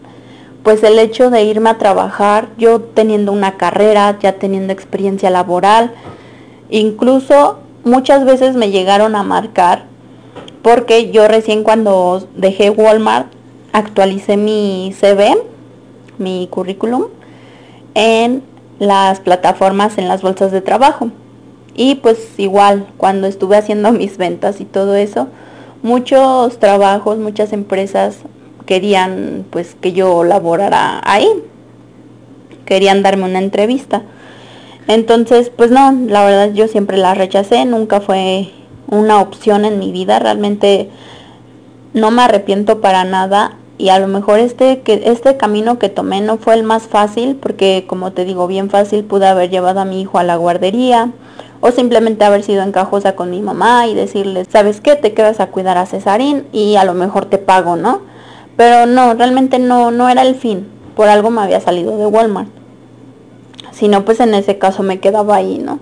Pues 0.63 0.83
el 0.83 0.99
hecho 0.99 1.29
de 1.29 1.43
irme 1.43 1.71
a 1.71 1.77
trabajar, 1.77 2.49
yo 2.57 2.81
teniendo 2.81 3.31
una 3.31 3.57
carrera, 3.57 4.17
ya 4.19 4.33
teniendo 4.33 4.73
experiencia 4.73 5.29
laboral, 5.29 5.93
incluso 6.69 7.59
muchas 7.83 8.25
veces 8.25 8.55
me 8.55 8.69
llegaron 8.69 9.15
a 9.15 9.23
marcar 9.23 9.85
porque 10.61 11.11
yo 11.11 11.27
recién 11.27 11.63
cuando 11.63 12.27
dejé 12.35 12.69
Walmart 12.69 13.27
actualicé 13.73 14.37
mi 14.37 14.93
CV, 14.99 15.37
mi 16.17 16.47
currículum, 16.51 17.05
en 17.95 18.43
las 18.79 19.19
plataformas, 19.19 19.97
en 19.97 20.07
las 20.07 20.21
bolsas 20.21 20.51
de 20.51 20.61
trabajo. 20.61 21.09
Y 21.73 21.95
pues 21.95 22.37
igual, 22.37 22.87
cuando 22.97 23.27
estuve 23.27 23.57
haciendo 23.57 23.91
mis 23.91 24.17
ventas 24.17 24.61
y 24.61 24.65
todo 24.65 24.95
eso, 24.95 25.27
muchos 25.81 26.59
trabajos, 26.59 27.17
muchas 27.17 27.53
empresas 27.53 28.17
querían 28.71 29.45
pues 29.49 29.75
que 29.75 29.91
yo 29.91 30.23
laborara 30.23 31.01
ahí. 31.03 31.27
Querían 32.63 33.03
darme 33.03 33.25
una 33.25 33.39
entrevista. 33.39 34.03
Entonces, 34.87 35.51
pues 35.53 35.71
no, 35.71 35.91
la 35.91 36.23
verdad 36.23 36.53
yo 36.53 36.69
siempre 36.69 36.95
la 36.95 37.13
rechacé, 37.13 37.65
nunca 37.65 37.99
fue 37.99 38.49
una 38.87 39.19
opción 39.19 39.65
en 39.65 39.77
mi 39.77 39.91
vida, 39.91 40.19
realmente 40.19 40.89
no 41.93 42.11
me 42.11 42.21
arrepiento 42.21 42.79
para 42.79 43.03
nada 43.03 43.57
y 43.77 43.89
a 43.89 43.99
lo 43.99 44.07
mejor 44.07 44.39
este 44.39 44.79
que 44.83 45.01
este 45.03 45.35
camino 45.35 45.77
que 45.77 45.89
tomé 45.89 46.21
no 46.21 46.37
fue 46.37 46.53
el 46.53 46.63
más 46.63 46.83
fácil 46.83 47.35
porque 47.35 47.83
como 47.87 48.13
te 48.13 48.23
digo 48.23 48.47
bien 48.47 48.69
fácil 48.69 49.03
pude 49.03 49.27
haber 49.27 49.49
llevado 49.49 49.81
a 49.81 49.85
mi 49.85 49.99
hijo 49.99 50.17
a 50.17 50.23
la 50.23 50.37
guardería 50.37 51.11
o 51.59 51.71
simplemente 51.71 52.23
haber 52.23 52.43
sido 52.43 52.63
encajosa 52.63 53.15
con 53.15 53.31
mi 53.31 53.41
mamá 53.41 53.87
y 53.87 53.95
decirle 53.95 54.45
sabes 54.45 54.79
qué 54.79 54.95
te 54.95 55.13
quedas 55.13 55.41
a 55.41 55.47
cuidar 55.47 55.77
a 55.77 55.85
Cesarín 55.87 56.47
y 56.53 56.77
a 56.77 56.85
lo 56.85 56.93
mejor 56.93 57.25
te 57.25 57.37
pago 57.37 57.75
no 57.75 58.10
pero 58.61 58.85
no 58.85 59.15
realmente 59.15 59.57
no 59.57 59.89
no 59.89 60.07
era 60.07 60.21
el 60.21 60.35
fin 60.35 60.67
por 60.95 61.07
algo 61.07 61.31
me 61.31 61.41
había 61.41 61.61
salido 61.61 61.97
de 61.97 62.05
Walmart 62.05 62.49
si 63.71 63.87
no 63.87 64.05
pues 64.05 64.19
en 64.19 64.35
ese 64.35 64.59
caso 64.59 64.83
me 64.83 64.99
quedaba 64.99 65.37
ahí 65.37 65.57
no 65.57 65.79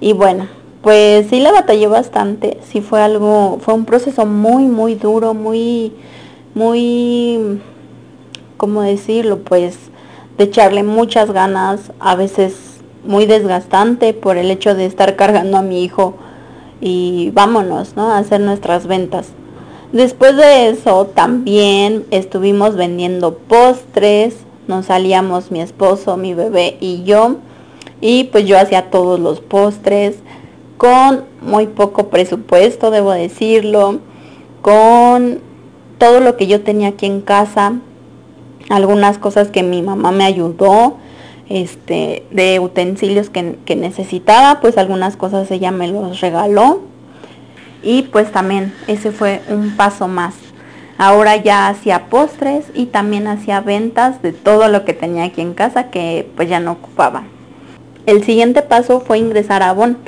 y 0.00 0.12
bueno 0.12 0.46
pues 0.82 1.28
sí 1.30 1.40
le 1.40 1.50
batallé 1.50 1.86
bastante 1.86 2.58
sí 2.62 2.82
fue 2.82 3.00
algo 3.00 3.58
fue 3.60 3.72
un 3.72 3.86
proceso 3.86 4.26
muy 4.26 4.64
muy 4.64 4.96
duro 4.96 5.32
muy 5.32 5.94
muy, 6.56 7.60
¿cómo 8.56 8.80
decirlo? 8.80 9.40
Pues 9.40 9.76
de 10.38 10.44
echarle 10.44 10.82
muchas 10.82 11.30
ganas, 11.30 11.92
a 12.00 12.16
veces 12.16 12.80
muy 13.04 13.26
desgastante 13.26 14.14
por 14.14 14.38
el 14.38 14.50
hecho 14.50 14.74
de 14.74 14.86
estar 14.86 15.16
cargando 15.16 15.58
a 15.58 15.62
mi 15.62 15.84
hijo 15.84 16.14
y 16.80 17.30
vámonos, 17.34 17.94
¿no? 17.94 18.10
A 18.10 18.16
hacer 18.16 18.40
nuestras 18.40 18.86
ventas. 18.86 19.32
Después 19.96 20.36
de 20.36 20.68
eso 20.68 21.06
también 21.06 22.04
estuvimos 22.10 22.76
vendiendo 22.76 23.38
postres, 23.38 24.36
nos 24.68 24.84
salíamos 24.84 25.50
mi 25.50 25.62
esposo, 25.62 26.18
mi 26.18 26.34
bebé 26.34 26.76
y 26.80 27.02
yo, 27.04 27.36
y 28.02 28.24
pues 28.24 28.44
yo 28.44 28.58
hacía 28.58 28.90
todos 28.90 29.18
los 29.18 29.40
postres 29.40 30.16
con 30.76 31.24
muy 31.40 31.66
poco 31.66 32.08
presupuesto, 32.08 32.90
debo 32.90 33.12
decirlo, 33.12 34.00
con 34.60 35.38
todo 35.96 36.20
lo 36.20 36.36
que 36.36 36.46
yo 36.46 36.60
tenía 36.60 36.88
aquí 36.88 37.06
en 37.06 37.22
casa, 37.22 37.72
algunas 38.68 39.16
cosas 39.16 39.48
que 39.48 39.62
mi 39.62 39.80
mamá 39.80 40.12
me 40.12 40.24
ayudó, 40.24 40.98
este, 41.48 42.26
de 42.30 42.60
utensilios 42.60 43.30
que, 43.30 43.56
que, 43.64 43.76
necesitaba, 43.76 44.60
pues 44.60 44.76
algunas 44.76 45.16
cosas 45.16 45.50
ella 45.50 45.70
me 45.70 45.88
los 45.88 46.20
regaló. 46.20 46.80
Y 47.86 48.02
pues 48.02 48.32
también 48.32 48.74
ese 48.88 49.12
fue 49.12 49.42
un 49.48 49.76
paso 49.76 50.08
más. 50.08 50.34
Ahora 50.98 51.36
ya 51.36 51.68
hacía 51.68 52.06
postres 52.06 52.64
y 52.74 52.86
también 52.86 53.28
hacía 53.28 53.60
ventas 53.60 54.20
de 54.22 54.32
todo 54.32 54.66
lo 54.66 54.84
que 54.84 54.92
tenía 54.92 55.22
aquí 55.22 55.40
en 55.40 55.54
casa 55.54 55.88
que 55.88 56.28
pues 56.34 56.48
ya 56.48 56.58
no 56.58 56.72
ocupaba. 56.72 57.22
El 58.04 58.24
siguiente 58.24 58.62
paso 58.62 58.98
fue 58.98 59.18
ingresar 59.18 59.62
a 59.62 59.70
Avon. 59.70 59.98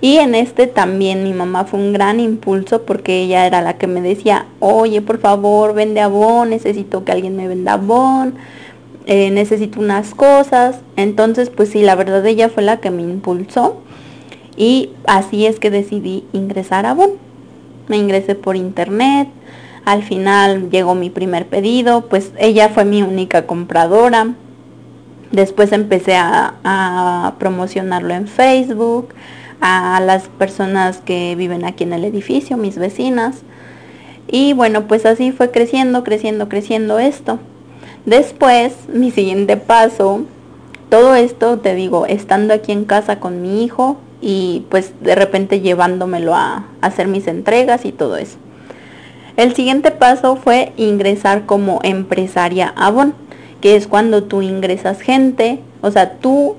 Y 0.00 0.16
en 0.16 0.34
este 0.34 0.66
también 0.66 1.22
mi 1.22 1.32
mamá 1.32 1.66
fue 1.66 1.78
un 1.78 1.92
gran 1.92 2.18
impulso 2.18 2.82
porque 2.82 3.22
ella 3.22 3.46
era 3.46 3.62
la 3.62 3.78
que 3.78 3.86
me 3.86 4.00
decía, 4.00 4.46
oye, 4.58 5.00
por 5.00 5.20
favor, 5.20 5.72
vende 5.72 6.00
abón, 6.00 6.50
necesito 6.50 7.04
que 7.04 7.12
alguien 7.12 7.36
me 7.36 7.46
venda 7.46 7.74
abón, 7.74 8.34
eh, 9.06 9.30
necesito 9.30 9.78
unas 9.78 10.16
cosas. 10.16 10.80
Entonces, 10.96 11.48
pues 11.48 11.68
sí, 11.68 11.82
la 11.82 11.94
verdad 11.94 12.26
ella 12.26 12.48
fue 12.48 12.64
la 12.64 12.78
que 12.78 12.90
me 12.90 13.02
impulsó. 13.02 13.82
Y 14.60 14.90
así 15.06 15.46
es 15.46 15.58
que 15.58 15.70
decidí 15.70 16.24
ingresar 16.34 16.84
a 16.84 16.90
Avon. 16.90 17.12
Me 17.88 17.96
ingresé 17.96 18.34
por 18.34 18.56
internet. 18.56 19.26
Al 19.86 20.02
final 20.02 20.68
llegó 20.68 20.94
mi 20.94 21.08
primer 21.08 21.46
pedido, 21.46 22.02
pues 22.10 22.32
ella 22.38 22.68
fue 22.68 22.84
mi 22.84 23.02
única 23.02 23.46
compradora. 23.46 24.34
Después 25.32 25.72
empecé 25.72 26.14
a, 26.14 26.56
a 26.62 27.36
promocionarlo 27.38 28.12
en 28.12 28.28
Facebook 28.28 29.14
a 29.62 29.98
las 30.04 30.28
personas 30.28 30.98
que 30.98 31.34
viven 31.36 31.64
aquí 31.64 31.84
en 31.84 31.94
el 31.94 32.04
edificio, 32.04 32.58
mis 32.58 32.76
vecinas. 32.76 33.38
Y 34.28 34.52
bueno, 34.52 34.86
pues 34.86 35.06
así 35.06 35.32
fue 35.32 35.50
creciendo, 35.50 36.04
creciendo, 36.04 36.50
creciendo 36.50 36.98
esto. 36.98 37.38
Después, 38.04 38.74
mi 38.92 39.10
siguiente 39.10 39.56
paso, 39.56 40.26
todo 40.90 41.14
esto, 41.14 41.60
te 41.60 41.74
digo, 41.74 42.04
estando 42.04 42.52
aquí 42.52 42.72
en 42.72 42.84
casa 42.84 43.20
con 43.20 43.40
mi 43.40 43.64
hijo 43.64 43.96
y 44.20 44.66
pues 44.68 44.92
de 45.00 45.14
repente 45.14 45.60
llevándomelo 45.60 46.34
a, 46.34 46.66
hacer 46.80 47.08
mis 47.08 47.26
entregas 47.26 47.84
y 47.84 47.92
todo 47.92 48.16
eso. 48.16 48.36
El 49.36 49.54
siguiente 49.54 49.90
paso 49.90 50.36
fue 50.36 50.72
ingresar 50.76 51.46
como 51.46 51.80
empresaria 51.82 52.72
Avon, 52.76 53.14
que 53.60 53.76
es 53.76 53.86
cuando 53.86 54.24
tú 54.24 54.42
ingresas 54.42 55.00
gente, 55.00 55.60
o 55.80 55.90
sea, 55.90 56.18
tú 56.18 56.56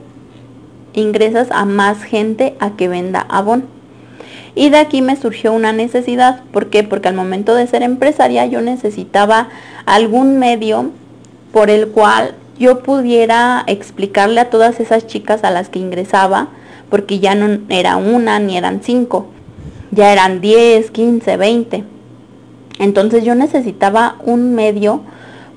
ingresas 0.94 1.50
a 1.52 1.66
más 1.66 2.04
gente 2.04 2.56
a 2.60 2.72
que 2.72 2.88
venda 2.88 3.26
Avon. 3.30 3.66
Y 4.56 4.70
de 4.70 4.78
aquí 4.78 5.02
me 5.02 5.16
surgió 5.16 5.54
una 5.54 5.72
necesidad. 5.72 6.42
¿Por 6.52 6.70
qué? 6.70 6.84
Porque 6.84 7.08
al 7.08 7.16
momento 7.16 7.56
de 7.56 7.68
ser 7.68 7.84
empresaria 7.84 8.46
yo 8.46 8.62
necesitaba 8.62 9.48
algún 9.86 10.40
medio 10.40 10.92
por 11.54 11.70
el 11.70 11.88
cual 11.90 12.36
yo 12.60 12.84
pudiera 12.84 13.64
explicarle 13.68 14.42
a 14.42 14.50
todas 14.50 14.80
esas 14.80 15.08
chicas 15.08 15.44
a 15.44 15.52
las 15.52 15.70
que 15.70 15.80
ingresaba, 15.80 16.50
porque 16.92 17.20
ya 17.20 17.34
no 17.34 17.62
era 17.70 17.98
una 17.98 18.38
ni 18.38 18.58
eran 18.58 18.82
cinco, 18.84 19.26
ya 19.90 20.14
eran 20.14 20.42
10, 20.42 20.92
15, 20.92 21.38
20. 21.38 21.84
Entonces 22.78 23.24
yo 23.24 23.34
necesitaba 23.34 24.18
un 24.24 24.54
medio 24.54 25.02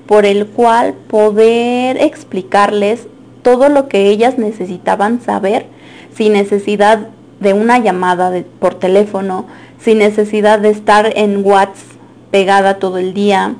por 0.07 0.25
el 0.25 0.47
cual 0.47 0.95
poder 1.07 1.97
explicarles 2.01 3.07
todo 3.43 3.69
lo 3.69 3.87
que 3.87 4.09
ellas 4.09 4.39
necesitaban 4.39 5.21
saber 5.21 5.67
sin 6.15 6.33
necesidad 6.33 7.09
de 7.39 7.53
una 7.53 7.77
llamada 7.77 8.31
por 8.59 8.75
teléfono, 8.75 9.45
sin 9.79 9.99
necesidad 9.99 10.59
de 10.59 10.69
estar 10.69 11.11
en 11.15 11.45
WhatsApp 11.45 11.95
pegada 12.31 12.79
todo 12.79 12.97
el 12.97 13.13
día, 13.13 13.55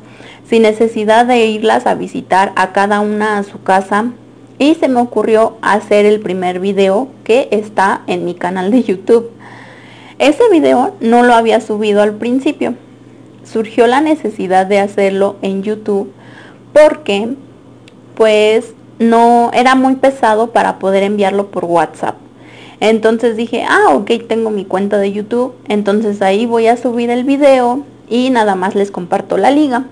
sin 0.50 0.64
necesidad 0.64 1.26
de 1.26 1.46
irlas 1.46 1.86
a 1.88 1.96
visitar 1.96 2.52
a 2.56 2.74
cada 2.74 3.00
una 3.00 3.38
a 3.38 3.44
su 3.44 3.64
casa. 3.64 4.08
Y 4.58 4.76
se 4.76 4.88
me 4.88 5.02
ocurrió 5.02 5.58
hacer 5.62 6.06
el 6.06 6.20
primer 6.20 6.60
video 6.60 7.10
que 7.24 7.50
está 7.52 8.02
en 8.08 8.26
mi 8.26 8.36
canal 8.36 8.72
de 8.72 8.84
YouTube. 8.84 9.32
Ese 10.18 10.44
video 10.50 10.96
no 11.02 11.24
lo 11.24 11.34
había 11.34 11.60
subido 11.60 12.02
al 12.02 12.14
principio. 12.14 12.76
Surgió 13.44 13.86
la 13.86 14.02
necesidad 14.02 14.66
de 14.66 14.80
hacerlo 14.80 15.36
en 15.42 15.62
YouTube 15.62 16.12
porque 16.72 17.36
pues 18.16 18.74
no 18.98 19.52
era 19.54 19.76
muy 19.76 19.96
pesado 19.96 20.52
para 20.52 20.80
poder 20.80 21.04
enviarlo 21.04 21.48
por 21.48 21.66
WhatsApp. 21.66 22.16
Entonces 22.80 23.36
dije, 23.38 23.66
ah, 23.68 23.94
ok, 23.94 24.12
tengo 24.28 24.50
mi 24.52 24.66
cuenta 24.66 24.98
de 24.98 25.12
YouTube. 25.12 25.54
Entonces 25.68 26.22
ahí 26.22 26.46
voy 26.46 26.68
a 26.68 26.78
subir 26.78 27.10
el 27.10 27.24
video 27.24 27.84
y 28.10 28.30
nada 28.30 28.56
más 28.56 28.76
les 28.76 28.92
comparto 28.92 29.38
la 29.38 29.52
liga. 29.52 29.86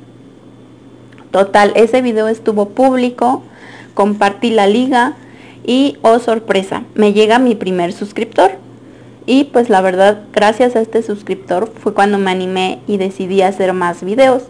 Total, 1.31 1.73
ese 1.75 2.01
video 2.01 2.27
estuvo 2.27 2.69
público, 2.69 3.41
compartí 3.93 4.49
la 4.51 4.67
liga 4.67 5.15
y, 5.65 5.97
oh 6.01 6.19
sorpresa, 6.19 6.83
me 6.95 7.13
llega 7.13 7.39
mi 7.39 7.55
primer 7.55 7.93
suscriptor. 7.93 8.51
Y 9.25 9.45
pues 9.45 9.69
la 9.69 9.79
verdad, 9.79 10.23
gracias 10.33 10.75
a 10.75 10.81
este 10.81 11.01
suscriptor 11.01 11.71
fue 11.73 11.93
cuando 11.93 12.17
me 12.17 12.31
animé 12.31 12.79
y 12.87 12.97
decidí 12.97 13.41
hacer 13.41 13.71
más 13.71 14.03
videos 14.03 14.43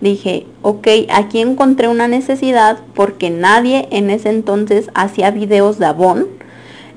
dije, 0.00 0.46
ok, 0.62 0.86
aquí 1.10 1.40
encontré 1.40 1.88
una 1.88 2.08
necesidad 2.08 2.78
porque 2.94 3.30
nadie 3.30 3.88
en 3.90 4.10
ese 4.10 4.30
entonces 4.30 4.90
hacía 4.94 5.30
videos 5.30 5.78
de 5.78 5.86
Avon 5.86 6.26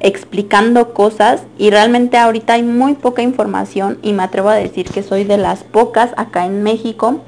explicando 0.01 0.93
cosas 0.93 1.43
y 1.57 1.71
realmente 1.71 2.17
ahorita 2.17 2.53
hay 2.53 2.63
muy 2.63 2.93
poca 2.93 3.21
información 3.21 3.99
y 4.01 4.13
me 4.13 4.23
atrevo 4.23 4.49
a 4.49 4.55
decir 4.55 4.89
que 4.89 5.03
soy 5.03 5.25
de 5.25 5.37
las 5.37 5.63
pocas 5.63 6.11
acá 6.15 6.45
en 6.45 6.63
México 6.63 7.21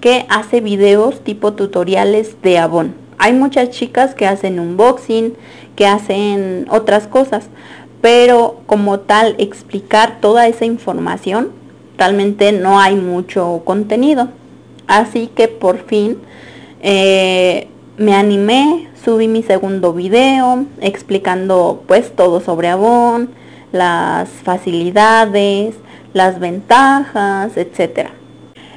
que 0.00 0.24
hace 0.28 0.60
videos 0.60 1.20
tipo 1.20 1.52
tutoriales 1.52 2.36
de 2.42 2.58
Avon. 2.58 3.05
Hay 3.18 3.32
muchas 3.32 3.70
chicas 3.70 4.14
que 4.14 4.26
hacen 4.26 4.60
unboxing, 4.60 5.34
que 5.74 5.86
hacen 5.86 6.66
otras 6.70 7.06
cosas, 7.06 7.48
pero 8.00 8.60
como 8.66 9.00
tal 9.00 9.34
explicar 9.38 10.18
toda 10.20 10.46
esa 10.48 10.64
información, 10.64 11.50
realmente 11.98 12.52
no 12.52 12.78
hay 12.78 12.96
mucho 12.96 13.62
contenido. 13.64 14.28
Así 14.86 15.28
que 15.28 15.48
por 15.48 15.84
fin 15.86 16.18
eh, 16.82 17.68
me 17.96 18.14
animé, 18.14 18.88
subí 19.04 19.28
mi 19.28 19.42
segundo 19.42 19.92
video 19.92 20.66
explicando 20.80 21.82
pues 21.86 22.14
todo 22.14 22.40
sobre 22.40 22.68
Avon, 22.68 23.30
las 23.72 24.28
facilidades, 24.28 25.74
las 26.12 26.38
ventajas, 26.38 27.56
etcétera. 27.56 28.10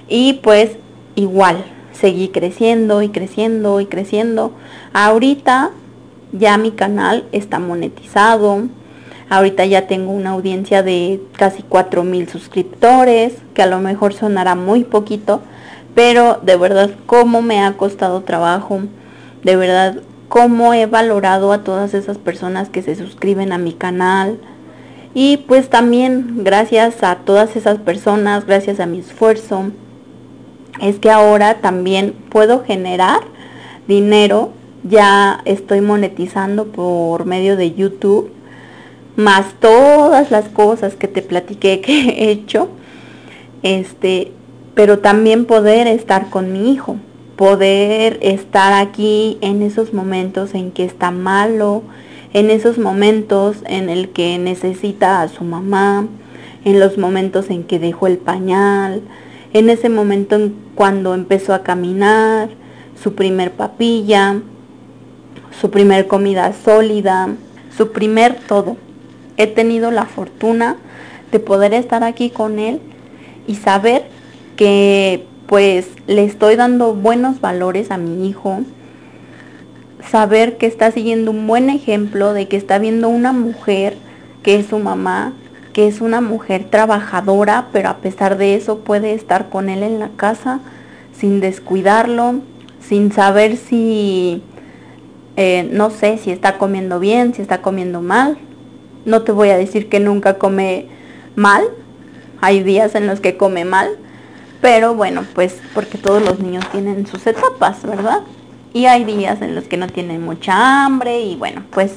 Y 0.08 0.34
pues 0.42 0.72
igual, 1.16 1.64
seguí 2.00 2.30
creciendo 2.30 3.02
y 3.02 3.10
creciendo 3.10 3.80
y 3.80 3.86
creciendo. 3.86 4.54
Ahorita 4.94 5.72
ya 6.32 6.58
mi 6.58 6.72
canal 6.72 7.26
está 7.32 7.60
monetizado. 7.60 8.64
Ahorita 9.30 9.66
ya 9.66 9.88
tengo 9.88 10.12
una 10.12 10.32
audiencia 10.32 10.82
de 10.82 11.22
casi 11.38 11.62
4000 11.62 12.30
suscriptores, 12.30 13.36
que 13.54 13.62
a 13.62 13.68
lo 13.68 13.80
mejor 13.80 14.14
sonará 14.14 14.56
muy 14.56 14.84
poquito, 14.84 15.42
pero 15.94 16.40
de 16.42 16.56
verdad 16.56 16.90
cómo 17.06 17.44
me 17.44 17.62
ha 17.62 17.74
costado 17.74 18.22
trabajo, 18.22 18.80
de 19.44 19.56
verdad 19.56 20.02
cómo 20.30 20.74
he 20.74 20.88
valorado 20.88 21.52
a 21.52 21.64
todas 21.64 21.94
esas 21.94 22.18
personas 22.18 22.70
que 22.70 22.82
se 22.82 22.96
suscriben 22.96 23.52
a 23.52 23.60
mi 23.60 23.74
canal. 23.74 24.40
Y 25.14 25.38
pues 25.38 25.70
también 25.70 26.44
gracias 26.44 27.04
a 27.04 27.18
todas 27.18 27.56
esas 27.56 27.78
personas, 27.78 28.46
gracias 28.48 28.80
a 28.80 28.88
mi 28.88 29.00
esfuerzo, 29.00 29.72
es 30.82 31.00
que 31.00 31.12
ahora 31.12 31.56
también 31.56 32.14
puedo 32.30 32.64
generar 32.64 33.22
dinero. 33.88 34.52
Ya 34.84 35.42
estoy 35.46 35.82
monetizando 35.82 36.68
por 36.68 37.26
medio 37.26 37.58
de 37.58 37.74
YouTube, 37.74 38.32
más 39.16 39.54
todas 39.60 40.32
las 40.32 40.48
cosas 40.50 40.96
que 40.96 41.08
te 41.08 41.22
platiqué 41.22 41.82
que 41.82 42.10
he 42.10 42.32
hecho. 42.32 42.70
Este, 43.62 44.32
pero 44.74 45.00
también 45.00 45.46
poder 45.46 45.88
estar 45.88 46.30
con 46.30 46.54
mi 46.54 46.72
hijo, 46.72 46.96
poder 47.36 48.18
estar 48.22 48.74
aquí 48.74 49.38
en 49.42 49.62
esos 49.62 49.94
momentos 49.94 50.54
en 50.54 50.72
que 50.72 50.86
está 50.86 51.12
malo, 51.12 51.84
en 52.34 52.50
esos 52.50 52.78
momentos 52.78 53.58
en 53.66 53.90
el 53.90 54.10
que 54.10 54.38
necesita 54.38 55.22
a 55.22 55.28
su 55.28 55.44
mamá, 55.44 56.08
en 56.64 56.80
los 56.80 56.98
momentos 56.98 57.50
en 57.50 57.64
que 57.64 57.80
dejó 57.80 58.08
el 58.08 58.18
pañal, 58.18 59.02
en 59.54 59.70
ese 59.70 59.90
momento 59.90 60.36
en 60.36 60.56
cuando 60.76 61.14
empezó 61.14 61.54
a 61.54 61.64
caminar, 61.64 62.50
su 63.02 63.16
primer 63.16 63.52
papilla, 63.52 64.42
su 65.60 65.72
primer 65.72 66.08
comida 66.08 66.54
sólida, 66.54 67.30
su 67.76 67.92
primer 67.92 68.36
todo. 68.36 68.78
He 69.38 69.48
tenido 69.48 69.92
la 69.92 70.06
fortuna 70.06 70.78
de 71.32 71.40
poder 71.40 71.74
estar 71.74 72.04
aquí 72.04 72.30
con 72.30 72.60
él 72.60 72.80
y 73.48 73.56
saber 73.56 74.06
que 74.56 75.26
pues 75.48 75.88
le 76.06 76.26
estoy 76.26 76.56
dando 76.56 76.94
buenos 76.94 77.42
valores 77.42 77.90
a 77.90 77.98
mi 77.98 78.28
hijo, 78.30 78.60
saber 80.10 80.58
que 80.58 80.68
está 80.68 80.92
siguiendo 80.92 81.32
un 81.32 81.48
buen 81.48 81.70
ejemplo 81.70 82.34
de 82.34 82.48
que 82.48 82.58
está 82.58 82.78
viendo 82.78 83.10
una 83.10 83.34
mujer 83.34 83.98
que 84.44 84.56
es 84.60 84.68
su 84.68 84.78
mamá, 84.80 85.34
que 85.74 85.88
es 85.88 86.02
una 86.02 86.22
mujer 86.22 86.66
trabajadora, 86.70 87.68
pero 87.72 87.90
a 87.90 87.98
pesar 87.98 88.38
de 88.38 88.56
eso 88.56 88.80
puede 88.80 89.14
estar 89.14 89.50
con 89.50 89.70
él 89.70 89.84
en 89.84 90.00
la 90.00 90.10
casa 90.10 90.60
sin 91.14 91.40
descuidarlo, 91.42 92.36
sin 92.82 93.12
saber 93.12 93.58
si, 93.58 94.42
eh, 95.36 95.70
no 95.72 95.90
sé, 95.90 96.18
si 96.18 96.32
está 96.32 96.58
comiendo 96.58 97.00
bien, 97.00 97.34
si 97.34 97.42
está 97.42 97.62
comiendo 97.62 98.02
mal. 98.02 98.38
No 99.06 99.22
te 99.22 99.32
voy 99.32 99.50
a 99.50 99.58
decir 99.58 99.90
que 99.90 100.00
nunca 100.00 100.36
come 100.36 100.88
mal, 101.36 101.64
hay 102.42 102.64
días 102.64 102.96
en 102.96 103.08
los 103.08 103.20
que 103.20 103.38
come 103.38 103.66
mal, 103.66 103.90
pero 104.62 104.94
bueno, 104.94 105.26
pues 105.34 105.60
porque 105.74 105.98
todos 105.98 106.22
los 106.24 106.40
niños 106.40 106.70
tienen 106.72 107.08
sus 107.08 107.26
etapas, 107.28 107.84
¿verdad? 107.84 108.22
Y 108.74 108.86
hay 108.86 109.04
días 109.04 109.42
en 109.42 109.56
los 109.56 109.66
que 109.66 109.78
no 109.78 109.88
tienen 109.88 110.22
mucha 110.22 110.86
hambre 110.86 111.22
y 111.22 111.36
bueno, 111.36 111.64
pues 111.72 111.94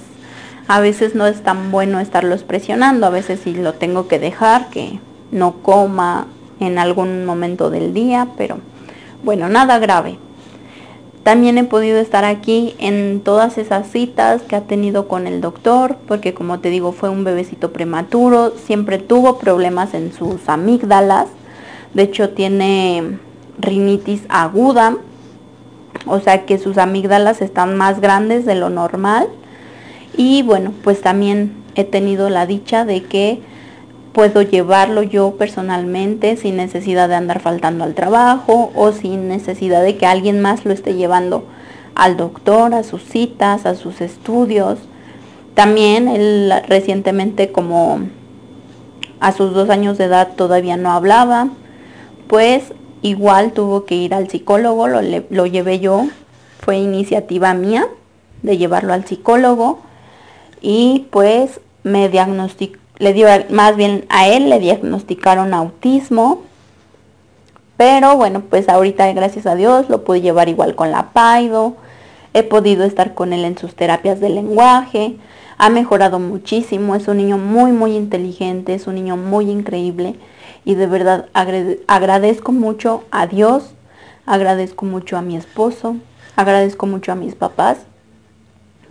a 0.73 0.81
veces 0.81 1.15
no 1.15 1.27
es 1.27 1.43
tan 1.43 1.71
bueno 1.71 2.01
estarlos 2.01 2.45
presionando, 2.45 3.07
a 3.07 3.11
veces 3.11 3.41
sí 3.45 3.53
lo 3.53 3.75
tengo 3.75 4.09
que 4.09 4.19
dejar 4.19 4.71
que 4.71 5.01
no 5.31 5.57
coma 5.61 6.29
en 6.61 6.79
algún 6.79 7.27
momento 7.27 7.69
del 7.69 7.93
día, 7.93 8.29
pero 8.39 8.57
bueno, 9.23 9.51
nada 9.51 9.79
grave. 9.79 10.17
También 11.25 11.59
he 11.59 11.65
podido 11.65 11.99
estar 11.99 12.25
aquí 12.25 12.75
en 12.79 13.21
todas 13.21 13.59
esas 13.59 13.87
citas 13.91 14.41
que 14.41 14.57
ha 14.57 14.63
tenido 14.63 15.09
con 15.09 15.27
el 15.27 15.43
doctor, 15.43 15.99
porque 16.09 16.33
como 16.33 16.61
te 16.61 16.71
digo, 16.71 16.93
fue 16.93 17.11
un 17.11 17.23
bebecito 17.23 17.71
prematuro, 17.71 18.55
siempre 18.57 18.97
tuvo 18.97 19.37
problemas 19.37 19.93
en 19.93 20.11
sus 20.15 20.49
amígdalas, 20.49 21.27
de 21.93 22.05
hecho, 22.05 22.31
tiene 22.31 23.19
rinitis 23.59 24.23
aguda, 24.31 24.97
o 26.07 26.19
sea 26.21 26.47
que 26.47 26.57
sus 26.57 26.79
amígdalas 26.79 27.43
están 27.43 27.77
más 27.77 28.01
grandes 28.01 28.47
de 28.47 28.55
lo 28.55 28.71
normal. 28.71 29.29
Y 30.17 30.43
bueno, 30.43 30.73
pues 30.83 31.01
también 31.01 31.55
he 31.75 31.85
tenido 31.85 32.29
la 32.29 32.47
dicha 32.47 32.85
de 32.85 33.03
que 33.03 33.41
puedo 34.13 34.43
llevarlo 34.43 35.03
yo 35.03 35.37
personalmente 35.37 36.37
sin 36.37 36.57
necesidad 36.57 37.09
de 37.09 37.15
andar 37.15 37.41
faltando 37.41 37.85
al 37.85 37.95
trabajo 37.95 38.71
o 38.75 38.93
sin 38.93 39.29
necesidad 39.29 39.83
de 39.83 39.97
que 39.97 40.07
alguien 40.07 40.41
más 40.41 40.65
lo 40.65 40.73
esté 40.73 40.95
llevando 40.95 41.45
al 41.95 42.17
doctor, 42.17 42.75
a 42.75 42.83
sus 42.83 43.03
citas, 43.03 43.65
a 43.65 43.75
sus 43.75 44.01
estudios. 44.01 44.79
También 45.55 46.09
él 46.09 46.53
recientemente 46.69 47.53
como 47.53 48.01
a 49.21 49.33
sus 49.33 49.55
dos 49.55 49.71
años 49.71 49.99
de 49.99 50.05
edad 50.05 50.35
todavía 50.37 50.77
no 50.77 50.93
hablaba, 50.93 51.49
pues 52.27 52.75
igual 53.03 53.53
tuvo 53.53 53.85
que 53.85 53.95
ir 53.95 54.15
al 54.15 54.29
psicólogo, 54.29 54.89
lo, 54.89 55.01
lo 55.03 55.47
llevé 55.47 55.81
yo, 55.81 56.07
fue 56.61 56.77
iniciativa 56.77 57.55
mía 57.55 57.87
de 58.43 58.59
llevarlo 58.59 58.93
al 58.93 59.05
psicólogo 59.07 59.81
y 60.63 61.09
pues 61.11 61.61
me 61.83 62.09
diagnosticó, 62.09 62.79
le 62.99 63.13
dio, 63.13 63.27
más 63.51 63.77
bien 63.77 64.07
a 64.09 64.29
él 64.29 64.49
le 64.49 64.61
diagnosticaron 64.61 65.53
autismo, 65.55 66.43
pero 67.77 68.17
bueno, 68.17 68.43
pues 68.49 68.69
ahorita 68.69 69.13
gracias 69.13 69.47
a 69.47 69.57
Dios 69.57 69.89
lo 69.89 70.05
pude 70.05 70.21
llevar 70.21 70.49
igual 70.49 70.77
con 70.77 70.93
la 70.93 71.11
Paido, 71.11 71.75
he 72.33 72.45
podido 72.45 72.85
estar 72.85 73.15
con 73.15 73.33
él 73.33 73.45
en 73.45 73.59
sus 73.59 73.75
terapias 73.75 74.21
de 74.21 74.31
lenguaje, 74.31 75.17
ha 75.59 75.69
mejorado 75.69 76.21
muchísimo, 76.21 76.95
es 76.95 77.09
un 77.09 77.17
niño 77.17 77.39
muy 77.39 77.73
muy 77.73 77.97
inteligente, 77.97 78.75
es 78.75 78.87
un 78.87 78.95
niño 78.95 79.17
muy 79.17 79.51
increíble 79.51 80.15
y 80.65 80.77
de 80.77 80.87
verdad 80.87 81.27
agradezco 81.33 82.53
mucho 82.53 83.03
a 83.11 83.27
Dios, 83.27 83.75
agradezco 84.27 84.85
mucho 84.87 85.17
a 85.17 85.23
mi 85.23 85.37
esposo, 85.37 85.97
agradezco 86.37 86.87
mucho 86.87 87.11
a 87.11 87.17
mis 87.17 87.35
papás, 87.35 87.79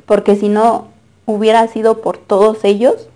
porque 0.06 0.36
si 0.36 0.50
no 0.50 0.91
hubiera 1.34 1.68
sido 1.68 2.02
por 2.02 2.18
todos 2.18 2.64
ellos, 2.64 3.08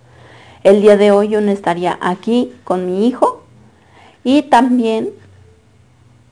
el 0.62 0.82
día 0.82 0.96
de 0.96 1.10
hoy 1.12 1.28
yo 1.28 1.40
no 1.40 1.52
estaría 1.52 1.98
aquí 2.00 2.52
con 2.64 2.86
mi 2.86 3.06
hijo 3.06 3.42
y 4.24 4.42
también 4.42 5.10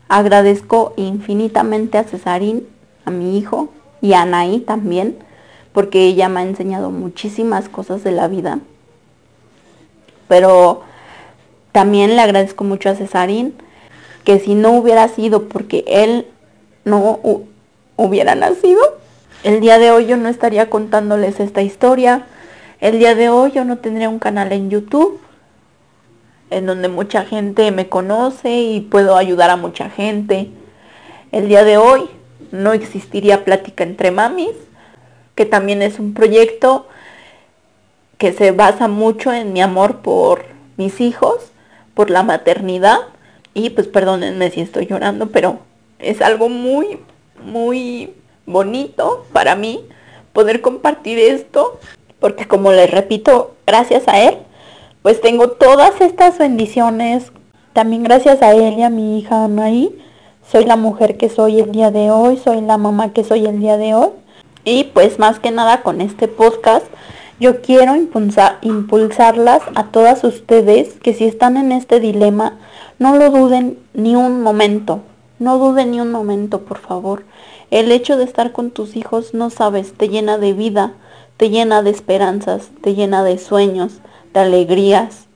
agradezco 0.09 0.93
infinitamente 0.97 1.99
a 1.99 2.05
Cesarín, 2.05 2.67
a 3.05 3.11
mi 3.11 3.39
hijo 3.39 3.69
y 4.01 4.13
a 4.13 4.23
Anaí 4.23 4.61
también, 4.61 5.17
porque 5.73 6.07
ella 6.07 6.29
me 6.29 6.41
ha 6.41 6.43
enseñado 6.45 6.91
muchísimas 6.91 7.69
cosas 7.69 8.03
de 8.05 8.13
la 8.13 8.29
vida. 8.29 8.59
Pero 10.29 10.83
también 11.73 12.17
le 12.17 12.23
agradezco 12.23 12.65
mucho 12.65 12.91
a 12.91 12.95
Cesarín, 12.95 13.55
que 14.25 14.39
si 14.41 14.55
no 14.55 14.73
hubiera 14.73 15.09
sido 15.09 15.49
porque 15.49 15.85
él 15.87 16.27
no 16.85 17.21
hubiera 17.97 18.35
nacido, 18.35 18.81
el 19.45 19.61
día 19.61 19.79
de 19.79 19.91
hoy 19.91 20.07
yo 20.07 20.17
no 20.17 20.31
estaría 20.31 20.71
contándoles 20.71 21.39
esta 21.39 21.61
historia. 21.61 22.25
El 22.81 22.99
día 22.99 23.15
de 23.15 23.29
hoy 23.29 23.53
yo 23.53 23.65
no 23.65 23.77
tendría 23.77 24.09
un 24.09 24.19
canal 24.19 24.51
en 24.53 24.71
YouTube 24.71 25.21
en 26.49 26.65
donde 26.65 26.89
mucha 26.89 27.25
gente 27.25 27.71
me 27.71 27.89
conoce 27.89 28.63
y 28.63 28.81
puedo 28.81 29.17
ayudar 29.17 29.51
a 29.51 29.57
mucha 29.57 29.91
gente. 29.91 30.49
El 31.31 31.49
día 31.49 31.63
de 31.63 31.77
hoy 31.77 32.09
no 32.53 32.73
existiría 32.73 33.45
Plática 33.45 33.85
entre 33.85 34.11
Mamis, 34.11 34.57
que 35.35 35.45
también 35.45 35.83
es 35.83 35.99
un 35.99 36.15
proyecto 36.15 36.87
que 38.17 38.33
se 38.33 38.51
basa 38.51 38.89
mucho 38.89 39.31
en 39.31 39.53
mi 39.53 39.61
amor 39.61 39.99
por 39.99 40.47
mis 40.79 41.03
hijos 41.03 41.53
por 41.93 42.09
la 42.09 42.23
maternidad. 42.23 42.99
Y 43.53 43.71
pues 43.71 43.89
perdónenme 43.89 44.51
si 44.51 44.63
estoy 44.63 44.87
llorando, 44.87 45.29
pero 45.29 45.59
es 45.99 46.23
algo 46.23 46.49
muy, 46.49 46.99
muy 47.45 48.15
bonito 48.47 49.27
para 49.33 49.57
mí 49.57 49.85
poder 50.33 50.61
compartir 50.61 51.19
esto. 51.19 51.79
Porque 52.21 52.47
como 52.47 52.73
les 52.73 52.91
repito, 52.91 53.55
gracias 53.67 54.09
a 54.09 54.21
él, 54.21 54.39
pues 55.03 55.21
tengo 55.21 55.49
todas 55.51 56.01
estas 56.01 56.39
bendiciones. 56.39 57.33
También 57.73 58.03
gracias 58.03 58.41
a 58.43 58.53
él 58.53 58.79
y 58.79 58.83
a 58.83 58.91
mi 58.91 59.19
hija 59.19 59.45
Anaí, 59.45 59.95
soy 60.51 60.65
la 60.65 60.77
mujer 60.77 61.17
que 61.17 61.29
soy 61.29 61.61
el 61.61 61.73
día 61.73 61.91
de 61.91 62.11
hoy, 62.11 62.37
soy 62.37 62.61
la 62.61 62.79
mamá 62.79 63.13
que 63.13 63.25
soy 63.25 63.47
el 63.47 63.61
día 63.61 63.77
de 63.77 63.95
hoy. 63.95 64.11
Y 64.65 64.85
pues 64.85 65.19
más 65.19 65.39
que 65.39 65.51
nada 65.51 65.83
con 65.83 66.01
este 66.01 66.29
podcast 66.29 66.87
yo 67.41 67.61
quiero 67.63 67.97
impulsar, 67.97 68.59
impulsarlas 68.63 69.63
a 69.75 69.85
todas 69.87 70.23
ustedes 70.23 70.95
que 71.03 71.13
si 71.15 71.25
están 71.25 71.57
en 71.57 71.73
este 71.73 71.99
dilema, 71.99 72.59
no 72.99 73.17
lo 73.17 73.31
duden 73.31 73.79
ni 73.93 74.15
un 74.15 74.41
momento. 74.41 75.01
No 75.41 75.59
duden 75.59 75.91
ni 75.91 76.01
un 76.01 76.13
momento, 76.13 76.61
por 76.61 76.79
favor. 76.79 77.25
El 77.75 77.91
hecho 77.91 78.17
de 78.17 78.23
estar 78.23 78.53
con 78.53 78.71
tus 78.71 78.95
hijos, 78.95 79.35
no 79.35 79.51
sabes, 79.51 79.95
te 79.95 80.09
llena 80.09 80.39
de 80.39 80.53
vida, 80.53 80.93
te 81.37 81.51
llena 81.51 81.83
de 81.83 81.91
esperanzas, 81.91 82.69
te 82.83 82.95
llena 82.95 83.25
de 83.25 83.37
sueños, 83.37 83.95
de 84.33 84.39
alegrías. 84.39 85.27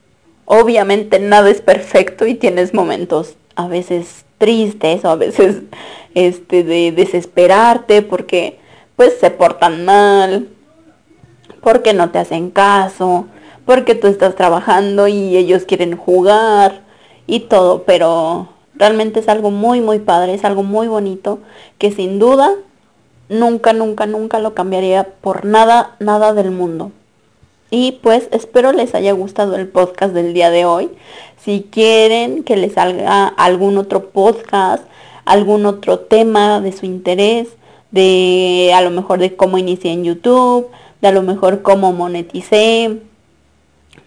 Obviamente 0.45 1.19
nada 1.19 1.49
es 1.49 1.59
perfecto 1.59 2.25
y 2.25 2.35
tienes 2.35 2.73
momentos 2.73 3.35
a 3.57 3.67
veces 3.67 4.23
tristes 4.37 5.03
o 5.03 5.09
a 5.09 5.17
veces 5.17 5.63
este 6.15 6.63
de 6.63 6.93
desesperarte 6.93 8.03
porque 8.03 8.57
pues 8.95 9.19
se 9.19 9.31
portan 9.31 9.83
mal, 9.83 10.47
porque 11.59 11.91
no 11.91 12.09
te 12.09 12.19
hacen 12.19 12.51
caso, 12.51 13.25
porque 13.65 13.95
tú 13.95 14.07
estás 14.07 14.35
trabajando 14.35 15.09
y 15.09 15.35
ellos 15.35 15.65
quieren 15.65 15.97
jugar 15.97 16.83
y 17.27 17.41
todo, 17.41 17.83
pero 17.83 18.47
realmente 18.79 19.19
es 19.19 19.29
algo 19.29 19.51
muy, 19.51 19.81
muy 19.81 19.99
padre, 19.99 20.33
es 20.33 20.45
algo 20.45 20.63
muy 20.63 20.87
bonito 20.87 21.39
que 21.77 21.91
sin 21.91 22.17
duda 22.17 22.55
nunca, 23.27 23.73
nunca, 23.73 24.07
nunca 24.07 24.39
lo 24.39 24.55
cambiaría 24.55 25.03
por 25.21 25.45
nada, 25.45 25.95
nada 25.99 26.33
del 26.33 26.49
mundo. 26.49 26.91
Y 27.71 27.99
pues 28.01 28.27
espero 28.31 28.71
les 28.71 28.95
haya 28.95 29.11
gustado 29.11 29.55
el 29.55 29.67
podcast 29.67 30.13
del 30.13 30.33
día 30.33 30.49
de 30.49 30.65
hoy. 30.65 30.89
Si 31.37 31.67
quieren 31.69 32.43
que 32.43 32.57
les 32.57 32.73
salga 32.73 33.27
algún 33.27 33.77
otro 33.77 34.09
podcast, 34.09 34.83
algún 35.25 35.67
otro 35.67 35.99
tema 35.99 36.59
de 36.61 36.71
su 36.71 36.87
interés, 36.87 37.49
de 37.91 38.71
a 38.73 38.81
lo 38.81 38.89
mejor 38.89 39.19
de 39.19 39.35
cómo 39.35 39.59
inicié 39.59 39.91
en 39.91 40.03
YouTube, 40.03 40.67
de 41.01 41.07
a 41.07 41.11
lo 41.11 41.21
mejor 41.21 41.61
cómo 41.61 41.93
moneticé, 41.93 42.99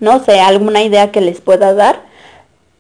no 0.01 0.25
sé, 0.25 0.41
alguna 0.41 0.83
idea 0.83 1.13
que 1.13 1.21
les 1.21 1.41
pueda 1.41 1.75
dar. 1.75 2.03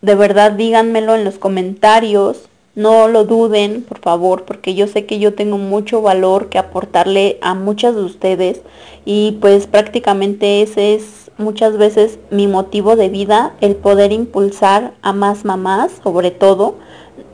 De 0.02 0.16
verdad 0.16 0.50
díganmelo 0.50 1.14
en 1.14 1.24
los 1.24 1.38
comentarios, 1.38 2.48
no 2.74 3.06
lo 3.06 3.24
duden, 3.24 3.84
por 3.84 4.00
favor, 4.00 4.44
porque 4.44 4.74
yo 4.74 4.88
sé 4.88 5.06
que 5.06 5.20
yo 5.20 5.34
tengo 5.34 5.58
mucho 5.58 6.02
valor 6.02 6.48
que 6.48 6.58
aportarle 6.58 7.38
a 7.40 7.54
muchas 7.54 7.94
de 7.94 8.02
ustedes 8.02 8.62
y 9.04 9.38
pues 9.40 9.68
prácticamente 9.68 10.62
ese 10.62 10.94
es 10.94 11.30
muchas 11.38 11.78
veces 11.78 12.18
mi 12.30 12.48
motivo 12.48 12.96
de 12.96 13.10
vida, 13.10 13.54
el 13.60 13.76
poder 13.76 14.10
impulsar 14.10 14.92
a 15.02 15.12
más 15.12 15.44
mamás, 15.44 15.92
sobre 16.02 16.32
todo. 16.32 16.74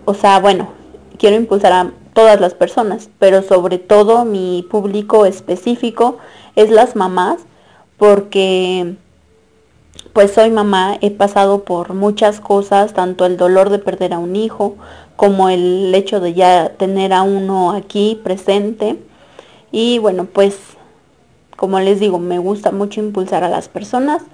O 0.05 0.13
sea, 0.13 0.39
bueno, 0.39 0.69
quiero 1.17 1.37
impulsar 1.37 1.73
a 1.73 1.93
todas 2.13 2.39
las 2.39 2.53
personas, 2.53 3.09
pero 3.19 3.41
sobre 3.41 3.79
todo 3.79 4.27
mi 4.27 4.67
público 4.71 5.25
específico 5.25 6.19
es 6.55 6.69
las 6.69 6.97
mamás, 6.97 7.39
porque 7.97 8.97
pues 10.19 10.33
soy 10.33 10.51
mamá, 10.51 10.99
he 11.01 11.13
pasado 11.13 11.63
por 11.63 11.95
muchas 11.95 12.41
cosas, 12.41 12.93
tanto 12.93 13.25
el 13.25 13.37
dolor 13.37 13.71
de 13.71 13.79
perder 13.79 14.13
a 14.13 14.19
un 14.19 14.35
hijo, 14.35 14.75
como 15.15 15.49
el 15.49 15.95
hecho 15.95 16.19
de 16.19 16.35
ya 16.35 16.71
tener 16.71 17.13
a 17.13 17.23
uno 17.23 17.71
aquí 17.71 18.21
presente. 18.25 18.97
Y 19.71 19.99
bueno, 19.99 20.25
pues 20.25 20.57
como 21.57 21.79
les 21.79 22.01
digo, 22.01 22.19
me 22.19 22.41
gusta 22.41 22.73
mucho 22.73 22.99
impulsar 22.99 23.45
a 23.45 23.49
las 23.49 23.69
personas. 23.69 24.25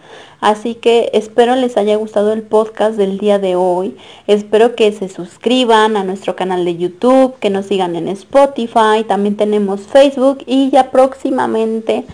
Así 0.41 0.75
que 0.75 1.11
espero 1.13 1.55
les 1.55 1.77
haya 1.77 1.97
gustado 1.97 2.33
el 2.33 2.45
podcast 2.45 2.97
del 2.97 3.19
día 3.19 3.39
de 3.39 3.55
hoy. 3.55 3.95
Espero 4.27 4.77
que 4.77 4.91
se 4.91 5.11
suscriban 5.11 5.99
a 5.99 6.05
nuestro 6.05 6.35
canal 6.35 6.65
de 6.65 6.79
YouTube, 6.79 7.39
que 7.41 7.51
nos 7.51 7.67
sigan 7.67 7.95
en 7.95 8.09
Spotify. 8.09 9.05
También 9.07 9.37
tenemos 9.37 9.83
Facebook 9.83 10.45
y 10.47 10.71
ya 10.71 10.91
próximamente 10.91 12.07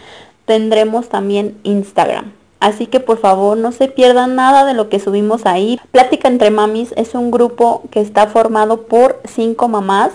tendremos 0.44 1.09
también 1.09 1.56
Instagram. 1.62 2.39
Así 2.60 2.86
que 2.86 3.00
por 3.00 3.18
favor 3.18 3.56
no 3.56 3.72
se 3.72 3.88
pierdan 3.88 4.36
nada 4.36 4.64
de 4.64 4.74
lo 4.74 4.88
que 4.90 5.00
subimos 5.00 5.46
ahí. 5.46 5.80
Plática 5.90 6.28
entre 6.28 6.50
Mamis 6.50 6.92
es 6.96 7.14
un 7.14 7.30
grupo 7.30 7.82
que 7.90 8.00
está 8.00 8.26
formado 8.26 8.82
por 8.82 9.18
cinco 9.24 9.66
mamás. 9.66 10.12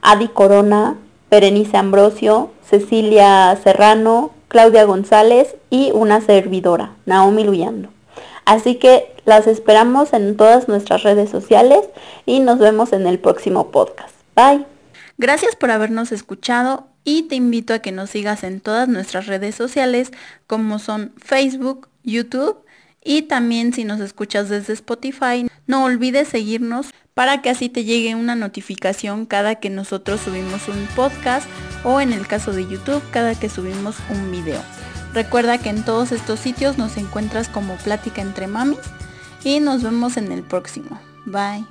Adi 0.00 0.28
Corona, 0.28 0.96
Berenice 1.30 1.76
Ambrosio, 1.76 2.50
Cecilia 2.64 3.58
Serrano, 3.62 4.30
Claudia 4.48 4.84
González 4.84 5.56
y 5.68 5.90
una 5.92 6.20
servidora, 6.20 6.92
Naomi 7.06 7.44
Luyando. 7.44 7.88
Así 8.44 8.76
que 8.76 9.14
las 9.24 9.46
esperamos 9.46 10.12
en 10.12 10.36
todas 10.36 10.68
nuestras 10.68 11.02
redes 11.02 11.30
sociales 11.30 11.88
y 12.24 12.40
nos 12.40 12.58
vemos 12.58 12.92
en 12.92 13.06
el 13.06 13.18
próximo 13.18 13.70
podcast. 13.70 14.14
Bye. 14.34 14.64
Gracias 15.18 15.54
por 15.54 15.70
habernos 15.70 16.12
escuchado 16.12 16.84
y 17.04 17.22
te 17.24 17.34
invito 17.34 17.74
a 17.74 17.80
que 17.80 17.92
nos 17.92 18.10
sigas 18.10 18.44
en 18.44 18.60
todas 18.60 18.88
nuestras 18.88 19.26
redes 19.26 19.54
sociales 19.54 20.10
como 20.46 20.78
son 20.78 21.12
Facebook, 21.16 21.88
YouTube 22.02 22.64
y 23.02 23.22
también 23.22 23.72
si 23.72 23.84
nos 23.84 24.00
escuchas 24.00 24.48
desde 24.48 24.74
Spotify, 24.74 25.48
no 25.66 25.84
olvides 25.84 26.28
seguirnos 26.28 26.90
para 27.14 27.42
que 27.42 27.50
así 27.50 27.68
te 27.68 27.84
llegue 27.84 28.14
una 28.14 28.34
notificación 28.34 29.26
cada 29.26 29.56
que 29.56 29.70
nosotros 29.70 30.20
subimos 30.20 30.68
un 30.68 30.86
podcast 30.94 31.48
o 31.84 32.00
en 32.00 32.12
el 32.12 32.26
caso 32.26 32.52
de 32.52 32.66
YouTube 32.66 33.02
cada 33.10 33.34
que 33.34 33.48
subimos 33.48 33.96
un 34.10 34.30
video. 34.30 34.62
Recuerda 35.12 35.58
que 35.58 35.70
en 35.70 35.84
todos 35.84 36.12
estos 36.12 36.40
sitios 36.40 36.78
nos 36.78 36.96
encuentras 36.96 37.48
como 37.48 37.76
Plática 37.76 38.22
entre 38.22 38.46
Mamis 38.46 38.78
y 39.42 39.60
nos 39.60 39.82
vemos 39.82 40.16
en 40.16 40.30
el 40.30 40.42
próximo. 40.42 41.00
Bye. 41.26 41.64